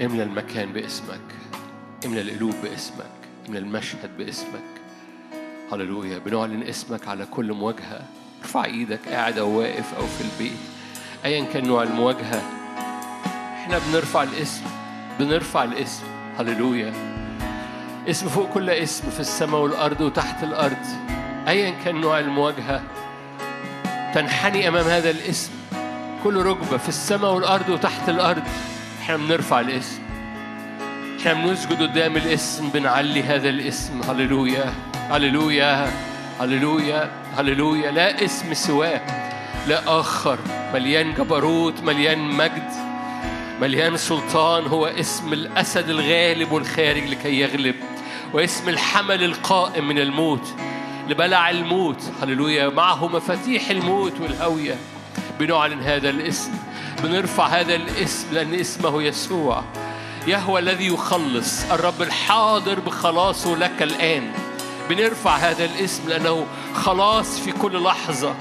[0.07, 1.21] املى المكان باسمك
[2.05, 3.11] املى القلوب باسمك
[3.49, 4.63] املى المشهد باسمك.
[5.73, 6.19] هللويا.
[6.19, 8.03] بنعلن اسمك على كل مواجهة.
[8.43, 10.59] ارفع إيدك قاعد أو واقف أو في البيت.
[11.25, 12.43] ايا كان نوع المواجهة.
[13.55, 14.63] إحنا بنرفع الاسم.
[15.19, 16.03] بنرفع الاسم.
[16.39, 16.93] هللويا.
[18.09, 20.87] اسم فوق كل اسم في السماء والأرض وتحت الأرض.
[21.49, 22.83] ايا كان نوع المواجهة.
[24.15, 25.53] تنحني أمام هذا الاسم.
[26.25, 28.43] كل ركبة في السماء والأرض وتحت الأرض.
[29.07, 30.03] إحنا بنرفع الاسم؟
[31.21, 34.75] إحنا بنسجد قدام الاسم بنعلي هذا الاسم؟ هللويا
[35.11, 35.93] هللويا
[36.41, 37.91] هللويا هللويا.
[37.91, 39.01] لا اسم سواه
[39.69, 40.39] لا آخر.
[40.75, 42.71] مليان جبروت مليان مجد
[43.61, 44.67] مليان سلطان.
[44.67, 47.75] هو اسم الأسد الغالب والخارج لكي يغلب
[48.33, 50.55] واسم الحمل القائم من الموت
[51.09, 52.03] لبلع الموت.
[52.23, 52.69] هللويا.
[52.69, 54.75] معه مفاتيح الموت والهوية.
[55.41, 56.53] بنعلن هذا الاسم.
[57.03, 59.65] بنرفع هذا الاسم لأن اسمه يسوع.
[60.27, 64.33] يهوى الذي يخلص الرب الحاضر بخلاصه لك الآن.
[64.89, 68.35] بنرفع هذا الاسم لأنه خلاص في كل لحظة.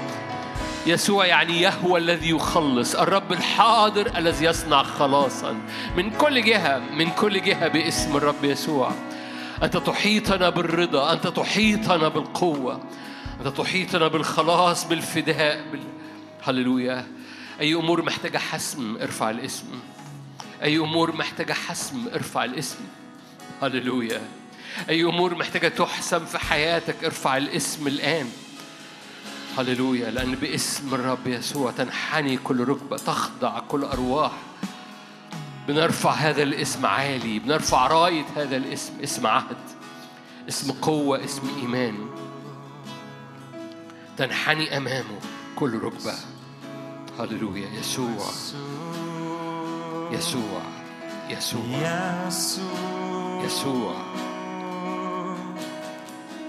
[0.86, 5.54] يسوع يعني يهوى الذي يخلص الرب الحاضر الذي يصنع خلاصا.
[5.96, 8.90] من كل جهة من كل جهة باسم الرب يسوع.
[9.62, 12.80] أنت تحيطنا بالرضا أنت تحيطنا بالقوة.
[13.40, 15.80] أنت تحيطنا بالخلاص بالفداء بال...
[16.44, 17.06] هللويا.
[17.60, 19.66] أي أمور محتاجة حسم ارفع الاسم.
[20.62, 22.78] أي أمور محتاجة حسم ارفع الاسم.
[23.62, 24.22] هللويا.
[24.88, 28.30] أي أمور محتاجة تحسم في حياتك ارفع الاسم الآن.
[29.58, 30.10] هللويا.
[30.10, 34.32] لأن باسم الرب يسوع تنحني كل ركبة تخضع كل أرواح.
[35.68, 39.56] بنرفع هذا الاسم عالي بنرفع راية هذا الاسم اسم عهد
[40.48, 42.06] اسم قوة اسم إيمان.
[44.16, 45.20] تنحني أمامه
[45.56, 46.14] كل ركبة.
[47.20, 48.26] هللويا يسوع
[50.10, 50.62] يسوع
[51.30, 51.62] يسوع
[53.44, 53.94] يسوع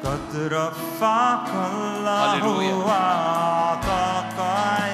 [0.03, 2.75] قد رفعك الله.
[2.77, 4.39] وأعطاك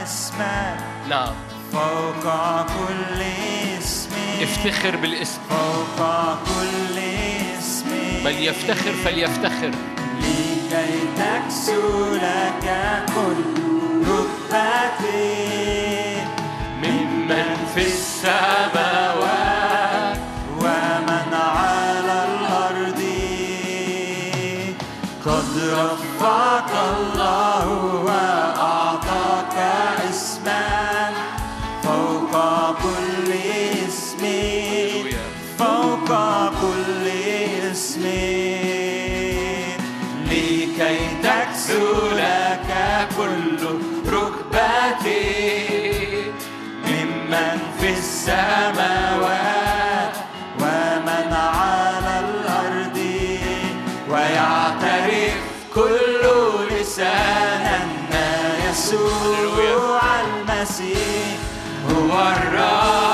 [0.03, 0.77] اسما
[1.09, 1.33] نعم
[1.73, 2.23] فوق
[2.65, 3.21] كل
[3.77, 4.09] اسم
[4.41, 6.97] افتخر بالاسم فوق كل
[7.59, 7.89] اسم
[8.25, 9.71] من يفتخر فليفتخر
[10.19, 12.65] لكي تكسو لك
[13.15, 13.62] كل
[16.83, 19.23] ممن في السماوات
[20.61, 23.01] ومن على الأرض.
[25.25, 27.22] قد رفعك الله
[48.23, 50.15] السماوات
[50.59, 52.97] ومن على الأرض
[54.09, 55.33] ويعترف
[55.75, 56.23] كل
[56.71, 57.65] لسان
[58.13, 61.37] أن يسوع المسيح
[61.89, 63.12] هو الرب.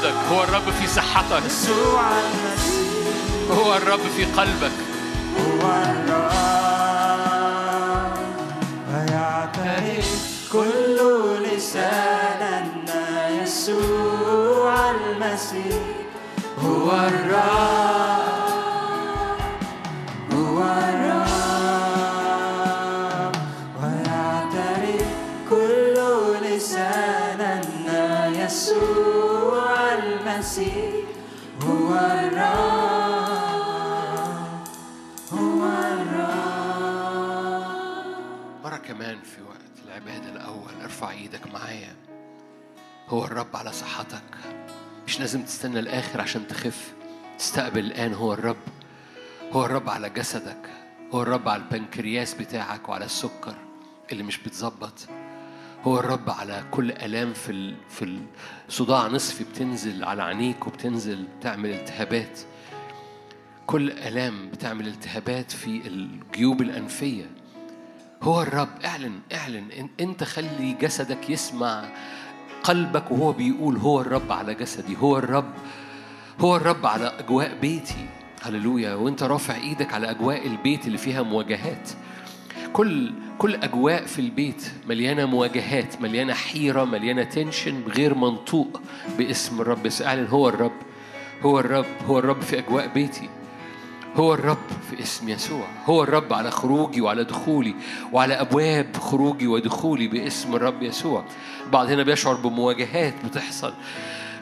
[0.00, 1.42] أرضك هو الرب في صحتك.
[1.46, 4.72] يسوع المسيح هو الرب في قلبك.
[5.38, 6.30] هو الرب
[8.92, 10.08] ويعترف
[10.52, 10.98] كل
[11.42, 12.88] لسان أن
[13.42, 15.82] يسوع المسيح.
[16.64, 17.79] هو الرب.
[41.00, 41.96] ارفع إيدك معايا.
[43.08, 44.22] هو الرب على صحتك.
[45.06, 46.94] مش لازم تستنى الآخر عشان تخف.
[47.40, 48.14] استقبل الآن.
[48.14, 48.56] هو الرب.
[49.52, 50.70] هو الرب على جسدك.
[51.14, 53.54] هو الرب على البنكرياس بتاعك وعلى السكر
[54.12, 55.08] اللي مش بتظبط.
[55.84, 57.76] هو الرب على كل آلام في ال...
[57.88, 58.18] في
[58.68, 62.40] الصداع نصفي بتنزل على عينيك وبتنزل تعمل التهابات.
[63.66, 67.30] كل آلام بتعمل التهابات في الجيوب الأنفية.
[68.22, 68.68] هو الرب.
[68.84, 69.88] اعلن اعلن.
[70.00, 71.84] انت خلي جسدك يسمع
[72.62, 74.96] قلبك وهو بيقول هو الرب على جسدي.
[74.96, 75.52] هو الرب
[76.40, 78.06] هو الرب على أجواء بيتي.
[78.42, 78.94] هللويا.
[78.94, 81.90] وانت رافع إيدك على أجواء البيت اللي فيها مواجهات.
[82.72, 88.80] كل كل أجواء في البيت مليانة مواجهات مليانة حيرة مليانة تنشن غير منطوق
[89.18, 89.82] باسم الرب.
[89.82, 90.76] بس اعلن هو الرب
[91.42, 93.28] هو الرب هو الرب في أجواء بيتي.
[94.16, 94.58] هو الرب
[94.90, 95.66] في اسم يسوع.
[95.86, 97.74] هو الرب على خروجي وعلى دخولي
[98.12, 101.24] وعلى أبواب خروجي ودخولي باسم الرب يسوع.
[101.72, 103.72] بعض هنا بيشعر بمواجهات بتحصل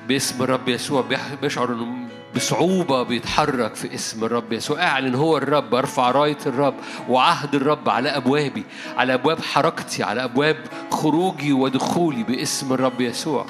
[0.09, 1.05] باسم الرب يسوع.
[1.43, 4.83] بيشعر إنه بصعوبة بيتحرك في اسم الرب يسوع.
[4.83, 6.75] أعلن هو الرب أرفع راية الرب
[7.09, 8.65] وعهد الرب على أبوابي
[8.97, 10.57] على أبواب حركتي على أبواب
[10.91, 13.47] خروجي ودخولي باسم الرب يسوع.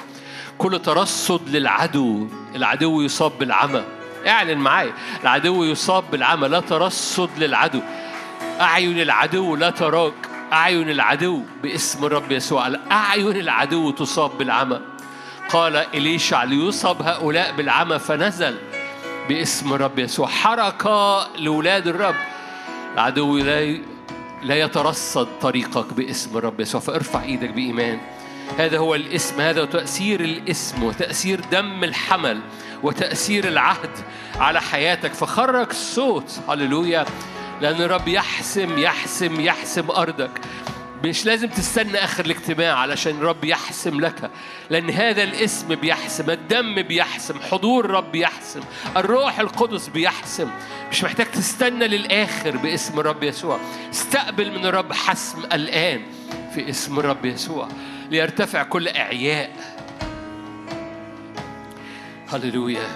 [0.57, 3.98] كل ترصد للعدو العدو يصاب بالعمى.
[4.27, 4.93] اعلن معايا.
[5.23, 7.81] العدو يصاب بالعمى لا ترصد للعدو.
[8.61, 10.13] أعين العدو لا تراك.
[10.53, 12.67] أعين العدو باسم الرب يسوع.
[12.91, 14.79] أعين العدو تصاب بالعمى.
[15.49, 18.57] قال إليشع ليصاب هؤلاء بالعمى فنزل
[19.29, 20.27] باسم الرب يسوع.
[20.27, 22.15] حركة لولاد الرب.
[22.93, 23.77] العدو لا
[24.43, 26.81] لا يترصد طريقك باسم الرب يسوع.
[26.81, 27.99] فارفع إيدك بإيمان.
[28.57, 32.39] هذا هو الاسم هذا هو تأثير الاسم وتأثير دم الحمل.
[32.83, 33.91] وتأثير العهد
[34.39, 35.13] على حياتك.
[35.13, 37.05] فخرج صوت هللويا
[37.61, 40.31] لأن الرب يحسم يحسم يحسم أرضك.
[41.03, 44.31] مش لازم تستنى آخر الاجتماع علشان الرب يحسم لك
[44.69, 48.61] لأن هذا الاسم بيحسم الدم بيحسم حضور الرب يحسم
[48.97, 50.49] الروح القدس بيحسم.
[50.91, 53.59] مش محتاج تستنى للآخر باسم الرب يسوع.
[53.91, 56.01] استقبل من الرب حسم الآن
[56.53, 57.67] في اسم الرب يسوع.
[58.11, 59.49] ليرتفع كل إعياء.
[62.31, 62.87] هللويا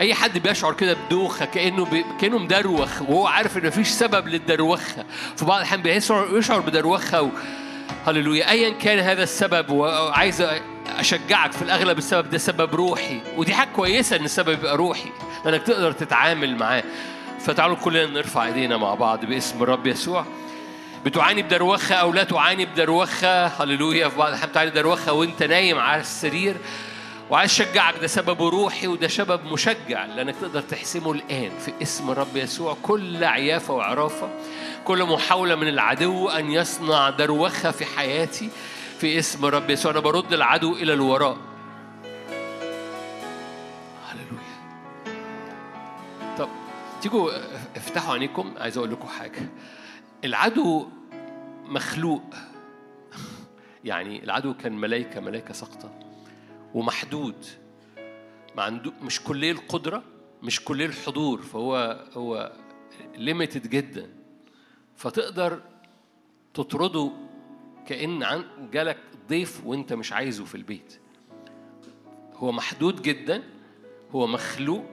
[0.00, 2.04] أي حد بيشعر كده بدوخة كأنه بي...
[2.20, 5.04] كأنه مدروخ وهو عارف ان مفيش سبب للدروخة.
[5.36, 7.28] في بعض الأحيان بيشعر يشعر بدروخة و...
[8.06, 10.46] هللويا ايا كان هذا السبب وعايز
[10.98, 15.10] أشجعك في الأغلب السبب ده سبب روحي ودي حاجة كويسة إن السبب يبقى روحي
[15.44, 16.84] لأنك تقدر تتعامل معاه.
[17.40, 20.24] فتعالوا كلنا نرفع إيدينا مع بعض باسم الرب يسوع.
[21.04, 26.00] بتعاني بدروخة أو لا تعاني بدروخة؟ هللويا في بعض الأحيان بتعاني بدروخة وأنت نايم على
[26.00, 26.56] السرير.
[27.30, 32.36] وعايز أشجعك ده سببه روحي وده سبب مشجع لأنك تقدر تحسمه الآن في اسم الرب
[32.36, 32.76] يسوع.
[32.82, 34.28] كل عيافة وعرافة
[34.84, 38.50] كل محاولة من العدو أن يصنع دروخة في حياتي
[38.98, 39.92] في اسم الرب يسوع.
[39.92, 41.36] أنا برد العدو إلى الوراء.
[44.08, 44.54] هللويا.
[46.38, 46.48] طب
[47.02, 47.30] تيجوا
[47.76, 48.54] افتحوا عينيكم.
[48.58, 49.48] عايز أقول لكم حاجة.
[50.24, 50.88] العدو
[51.64, 52.34] مخلوق.
[53.84, 56.03] يعني العدو كان ملائكه ملائكه ساقطة.
[56.74, 57.46] ومحدود.
[58.56, 60.02] ما عنده مش كلية القدرة
[60.42, 62.52] مش كلية الحضور فهو هو
[63.16, 64.10] ليميتد جدا.
[64.96, 65.62] فتقدر
[66.54, 67.12] تطرده
[67.86, 68.98] كأن عن جالك
[69.28, 71.00] ضيف وانت مش عايزه في البيت.
[72.34, 73.42] هو محدود جدا
[74.12, 74.84] هو مخلوق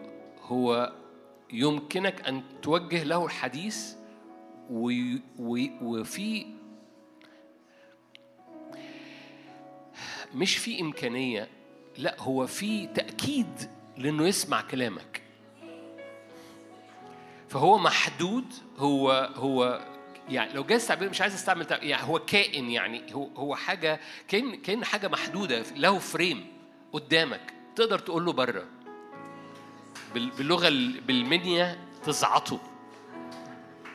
[0.42, 0.94] هو
[1.54, 3.94] يمكنك أن توجه له الحديث
[4.70, 6.46] وفي
[10.36, 11.48] مش في إمكانية
[11.98, 15.22] لا هو في تأكيد لأنه يسمع كلامك.
[17.50, 18.46] فهو محدود
[18.78, 19.82] هو هو
[20.30, 24.56] يعني لو جاز تعبير مش عايز استعمل يعني هو كائن يعني هو هو حاجة كائن
[24.56, 26.48] كائن حاجة محدودة له فريم
[26.94, 28.66] قدامك تقدر تقول له بره.
[30.14, 32.60] بال- باللغة ال- بالمنيا تزعطه.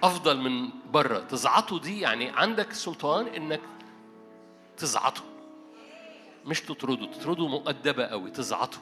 [0.02, 1.18] أفضل من بره.
[1.18, 3.60] تزعطه دي يعني عندك سلطان إنك
[4.76, 5.22] تزعطه.
[6.46, 8.78] مش تطرده تطرده مؤدبة قوي تزعطه.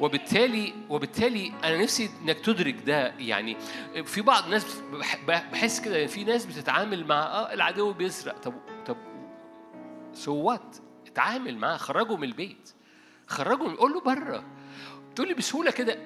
[0.00, 3.56] وبالتالي وبالتالي أنا نفسي إنك تدرك ده يعني
[4.04, 8.38] في بعض الناس بح- بحس كده في ناس بتتعامل مع آه العدو بيسرق.
[8.38, 8.54] طب
[8.86, 8.96] طب
[10.12, 10.76] so what
[11.06, 12.70] اتعامل معاه خرجه من البيت.
[13.26, 14.44] خرجه قول له بره.
[15.16, 15.98] تقول لي بسهولة كده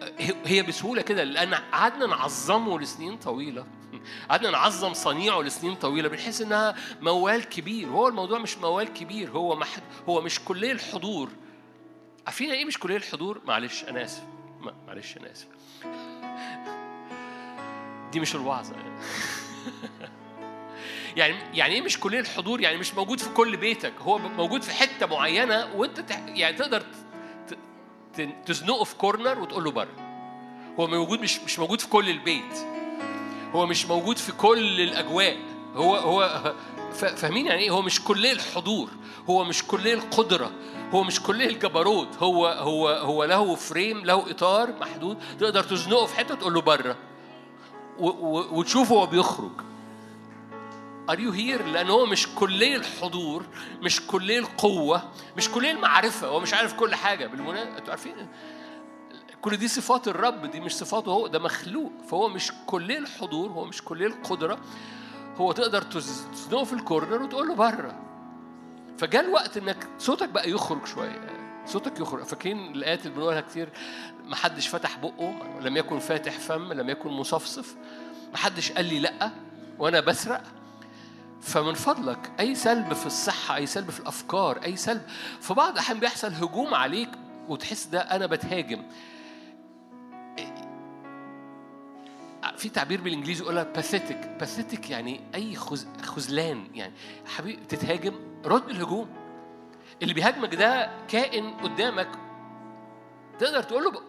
[0.45, 3.66] هي- بسهولة كده لأن قعدنا نعظمه لسنين طويلة.
[4.31, 7.89] قعدنا نعظم صنيعه لسنين طويلة بنحس إنها موال كبير.
[7.89, 11.28] هو الموضوع مش موال كبير هو محد هو مش كلية الحضور.
[12.27, 14.23] عارفين إيه مش كلية الحضور؟ معلش أنا آسف.
[14.87, 15.47] معلش أنا آسف.
[18.12, 18.74] دي مش الوعظة.
[18.77, 19.01] يعني
[21.16, 23.93] يعني يعني إيه مش كلية الحضور؟ يعني مش موجود في كل بيتك.
[24.01, 26.11] هو موجود في حتة معينة وأنت.
[26.28, 26.82] يعني تقدر.
[28.47, 30.11] تزنقه في كورنر وتقول له بره.
[30.81, 32.59] هو موجود مش مش موجود في كل البيت.
[33.53, 35.37] هو مش موجود في كل الأجواء.
[35.74, 36.55] هو هو
[37.16, 38.89] فاهمين يعني إيه؟ هو مش كليه الحضور.
[39.31, 40.51] هو مش كليه القدرة.
[40.93, 42.09] هو مش كليه الجبروت.
[42.19, 45.19] هو هو هو له frame له إطار محدود.
[45.41, 46.97] تقدر تزنقه في حتة تقول له بره.
[47.99, 49.69] وتشوفه هو بيخرج.
[51.10, 53.47] are you here لأن هو مش كلية الحضور
[53.82, 55.03] مش كلية القوة
[55.37, 57.27] مش كلية المعرفة هو مش عارف كل حاجة.
[57.27, 58.28] بالمناسبه أنتوا عارفين؟
[59.43, 61.93] كل دي صفات الرب دي مش صفاته هو ده مخلوق.
[62.11, 64.59] فهو مش كلية الحضور هو مش كلية القدرة.
[65.37, 67.99] هو تقدر تز- تزنقه في ال corner وتقول له بره.
[68.99, 71.20] فجاء الوقت إنك صوتك بقى يخرج شوية.
[71.66, 72.23] صوتك يخرج.
[72.24, 73.69] فاكرين الآيات اللي بنقولها كتير؟
[74.24, 77.77] ما حدش فتح بقه لم يكن فاتح فم لم يكن مصفصف.
[78.32, 79.31] ما حدش قال لي لأ
[79.78, 80.43] وأنا بسرق.
[81.40, 85.02] فمن فضلك أي سلب في الصحة أي سلب في الأفكار أي سلب.
[85.40, 87.10] في بعض الأحيان بيحصل هجوم عليك
[87.48, 88.82] وتحس ده أنا بتهاجم.
[92.56, 95.56] في تعبير بالإنجليزي يقولها باثيتك باثيتك يعني أي.
[96.02, 96.92] خذلان يعني.
[97.26, 98.14] حبيبي تتهاجم
[98.44, 99.08] رد الهجوم.
[100.02, 102.08] اللي بيهاجمك ده كائن قدامك
[103.38, 104.02] تقدر تقول له.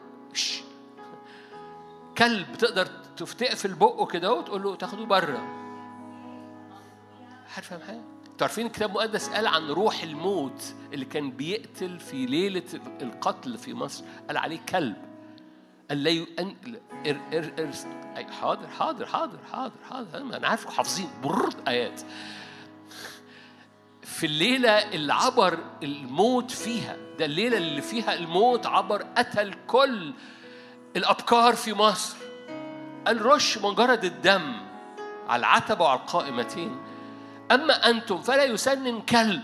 [2.17, 2.85] كلب تقدر
[3.17, 5.60] تقفل بقه كده وتقول له تاخده بره.
[7.51, 8.01] حد فاهم حاجة؟
[8.31, 12.63] أنتوا عارفين الكتاب المقدس قال عن روح الموت اللي كان بيقتل في ليلة
[13.01, 14.95] القتل في مصر؟ قال عليه كلب.
[15.89, 16.25] قال لا.
[16.39, 16.55] أن...
[17.07, 17.19] إر...
[17.33, 17.53] إر...
[17.59, 18.31] إر...
[18.31, 20.17] حاضر حاضر حاضر حاضر حاضر.
[20.17, 22.01] أنا عارف حافظين برد آيات.
[24.03, 30.13] في الليلة اللي عبر الموت فيها ده الليلة اللي فيها الموت عبر قتل كل
[30.95, 32.17] الأبكار في مصر.
[33.07, 34.53] قال رش مجرد الدم
[35.29, 36.90] على العتبة وعلى القائمتين.
[37.51, 39.41] أما أنتم فلا يسنن كلب.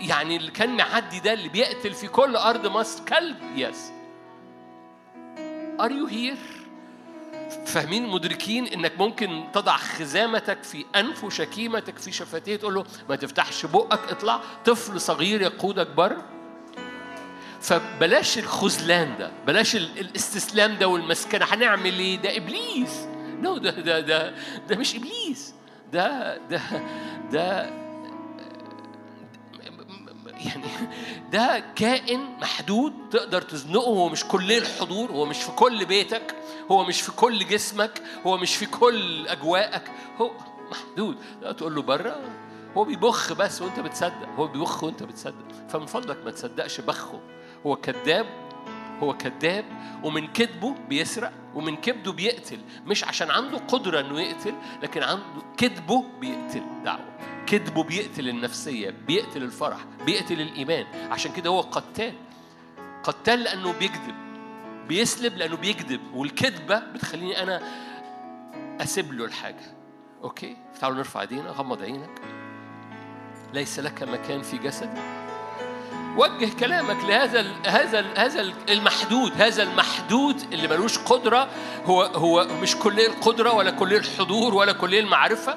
[0.00, 3.36] يعني اللي كان معدي ده اللي بيقتل في كل أرض مصر كلب.
[3.56, 3.90] يس
[5.80, 6.38] Are you here؟
[7.66, 13.66] فاهمين مدركين إنك ممكن تضع خزامتك في أنف وشكيمتك في شفتيه تقول له ما تفتحش
[13.66, 14.40] بقك اطلع.
[14.64, 16.24] طفل صغير يقودك بره.
[17.60, 21.44] فبلاش الخذلان ده بلاش ال- الاستسلام ده والمسكنة.
[21.44, 23.06] هنعمل إيه؟ ده إبليس.
[23.42, 24.34] نو no, ده ده ده
[24.68, 25.54] ده مش إبليس.
[25.92, 26.60] ده ده
[27.32, 27.78] ده
[30.38, 30.64] يعني
[31.32, 36.34] ده كائن محدود تقدر تزنقه هو مش كل الحضور هو مش في كل بيتك
[36.70, 39.90] هو مش في كل جسمك هو مش في كل أجواءك
[40.20, 40.30] هو
[40.70, 41.16] محدود.
[41.42, 42.20] لا تقول له بره
[42.76, 45.48] هو بيبخ بس وانت بتصدق هو بيبخ وانت بتصدق.
[45.68, 47.20] فمن فضلك ما تصدقش بخه.
[47.66, 48.26] هو كذاب
[49.02, 49.64] هو كذاب
[50.04, 51.32] ومن كذبه بيسرق.
[51.58, 57.18] ومن كبده بيقتل مش عشان عنده قدرة إنه يقتل لكن عنده كذبه بيقتل دعوة.
[57.46, 60.86] كذبه بيقتل النفسية بيقتل الفرح بيقتل الإيمان.
[61.10, 62.14] عشان كده هو قتال.
[63.02, 64.14] قتال لأنه بيكذب
[64.88, 66.00] بيسلب لأنه بيكذب.
[66.14, 67.62] والكذبة بتخليني أنا
[68.80, 69.76] أسيب له الحاجة.
[70.22, 72.20] أوكي؟ تعالوا نرفع إيدينا غمض عينك.
[73.54, 75.17] ليس لك مكان في جسدي
[76.18, 81.48] وجه كلامك لهذا ال هذا ال هذا ال- المحدود هذا المحدود اللي ملوش قدرة
[81.86, 85.54] هو هو مش كليه القدره ولا كليه الحضور ولا كليه المعرفه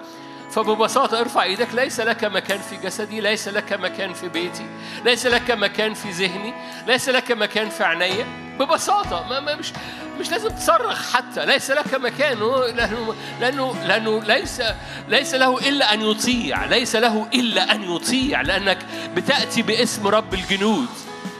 [0.51, 4.65] فببساطة ارفع إيدك ليس لك مكان في جسدي ليس لك مكان في بيتي
[5.05, 6.53] ليس لك مكان في ذهني
[6.87, 8.25] ليس لك مكان في عينيا
[8.59, 9.73] ببساطة ما مش
[10.19, 11.45] مش لازم تصرخ حتى.
[11.45, 12.37] ليس لك مكان
[12.75, 14.61] لأنه لأنه لأنه ليس
[15.07, 16.65] ليس له إلا أن يطيع.
[16.65, 18.77] ليس له إلا أن يطيع لأنك
[19.15, 20.87] بتأتي باسم رب الجنود.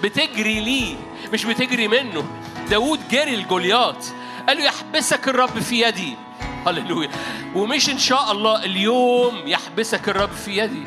[0.03, 0.95] بتجري ليه؟
[1.33, 2.25] مش بتجري منه.
[2.69, 4.05] داود جري الجوليات
[4.47, 6.15] قال له يحبسك الرب في يدي.
[6.67, 7.09] هللويا.
[7.55, 10.83] ومش إن شاء الله اليوم يحبسك الرب في يدي.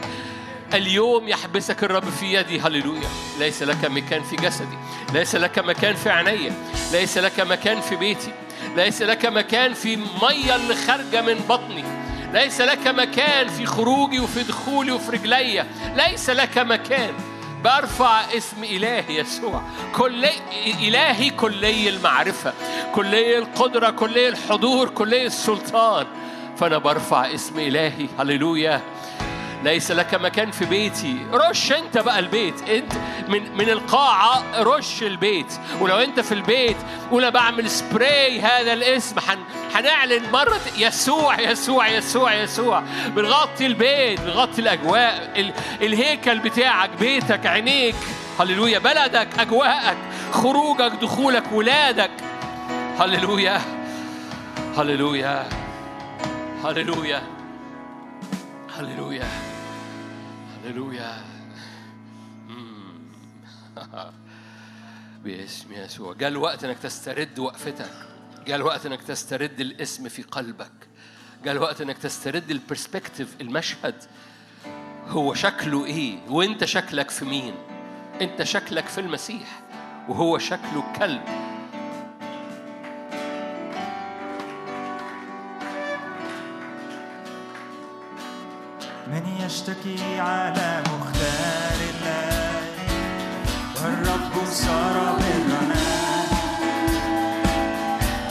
[0.75, 2.61] اليوم يحبسك الرب في يدي.
[2.61, 3.09] هللويا.
[3.39, 4.79] ليس لك مكان في جسدي.
[5.13, 6.53] ليس لك مكان في عيني.
[6.93, 8.33] ليس لك مكان في بيتي.
[8.77, 11.85] ليس لك مكان في مية اللي خارجة من بطني.
[12.33, 15.65] ليس لك مكان في خروجي وفي دخولي وفي رجلي.
[15.97, 17.15] ليس لك مكان.
[17.65, 19.63] برفع اسم إلهي يسوع.
[19.93, 20.25] كل
[20.67, 22.53] إلهي كلي المعرفة
[22.93, 26.07] كلي القدرة كلي الحضور كلي السلطان.
[26.57, 28.07] فأنا برفع اسم إلهي.
[28.19, 28.81] هللويا.
[29.65, 31.17] ليس لك مكان في بيتي.
[31.33, 32.69] رش انت بقى البيت.
[32.69, 32.93] انت
[33.29, 35.53] من من القاعة رش البيت.
[35.81, 36.77] ولو انت في البيت
[37.11, 39.39] قول بعمل سبراي هذا الاسم حن
[39.75, 42.83] هنعلن مرة يسوع يسوع يسوع يسوع.
[43.07, 45.33] بنغطي البيت بنغطي الأجواء.
[45.37, 45.53] ال...
[45.83, 47.95] الهيكل بتاعك بيتك عينيك.
[48.41, 48.79] هللويا.
[48.79, 49.97] بلدك أجواءك
[50.33, 52.11] خروجك دخولك ولادك.
[52.99, 53.61] هللويا.
[54.77, 55.49] هللويا.
[56.65, 57.23] هللويا.
[58.79, 59.54] هللويا.
[60.65, 61.25] هللويا
[62.49, 62.95] مم.
[65.25, 66.13] باسم يسوع.
[66.15, 67.91] جاء الوقت إنك تسترد وقفتك.
[68.47, 70.73] جاء الوقت إنك تسترد الاسم في قلبك.
[71.45, 73.95] جاء الوقت إنك تسترد البرسبكتيف المشهد.
[75.09, 77.55] هو شكله إيه؟ وإنت شكلك في مين؟
[78.21, 79.63] إنت شكلك في المسيح.
[80.09, 81.23] وهو شكله كلب.
[89.07, 92.63] من يشتكي على مختار الله
[93.77, 95.85] والرب صار برنا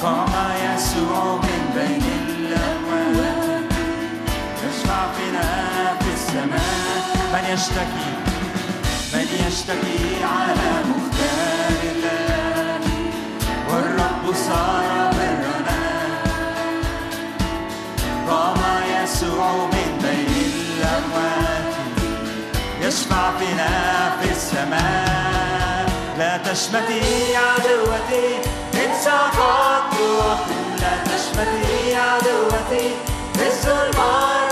[0.01, 0.33] قام
[0.65, 3.71] يسوع من بين الأموات.
[4.63, 5.49] يشفع فينا
[5.99, 7.03] في السماء.
[7.33, 8.11] من يشتكي
[9.13, 10.82] من يشتكي على
[26.53, 28.35] تشمتي عدوتي
[28.73, 32.89] إن سقطت وأقول لا تشمتي عدوتي
[33.33, 34.42] في الظلمة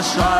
[0.00, 0.39] هللويا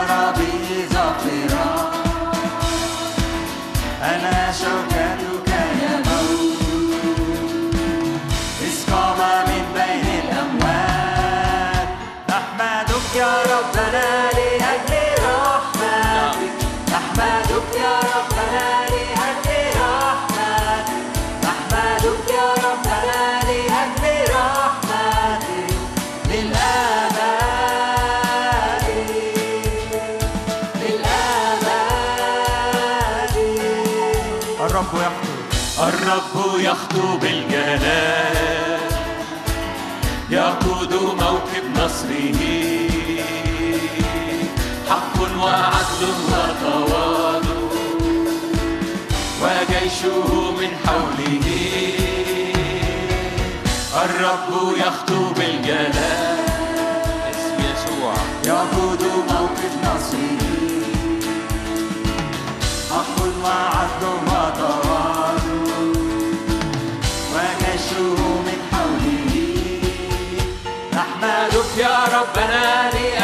[40.30, 42.42] يقود موكب نصره.
[44.90, 47.60] حق وعدل وتواضع
[49.42, 51.46] وجيشه من حوله.
[54.04, 56.38] الرب يخطو بالجلال.
[57.30, 58.14] اسم يسوع.
[58.46, 60.42] يقود موكب نصره.
[62.90, 64.89] حق وعدل وتواضع
[71.76, 73.19] يا ربنا لأجل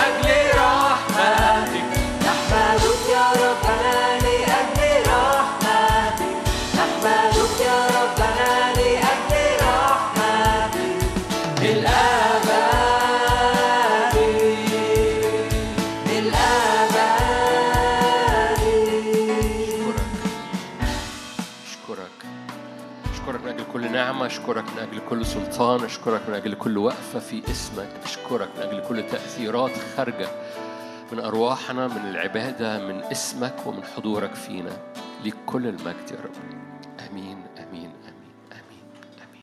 [24.47, 28.82] أشكرك من أجل كل سلطان أشكرك من أجل كل وقفة في اسمك أشكرك من أجل
[28.89, 30.28] كل تأثيرات خارجة
[31.12, 34.77] من أرواحنا من العبادة من اسمك ومن حضورك فينا
[35.24, 36.60] ليك كل المجد يا رب.
[37.10, 37.36] آمين.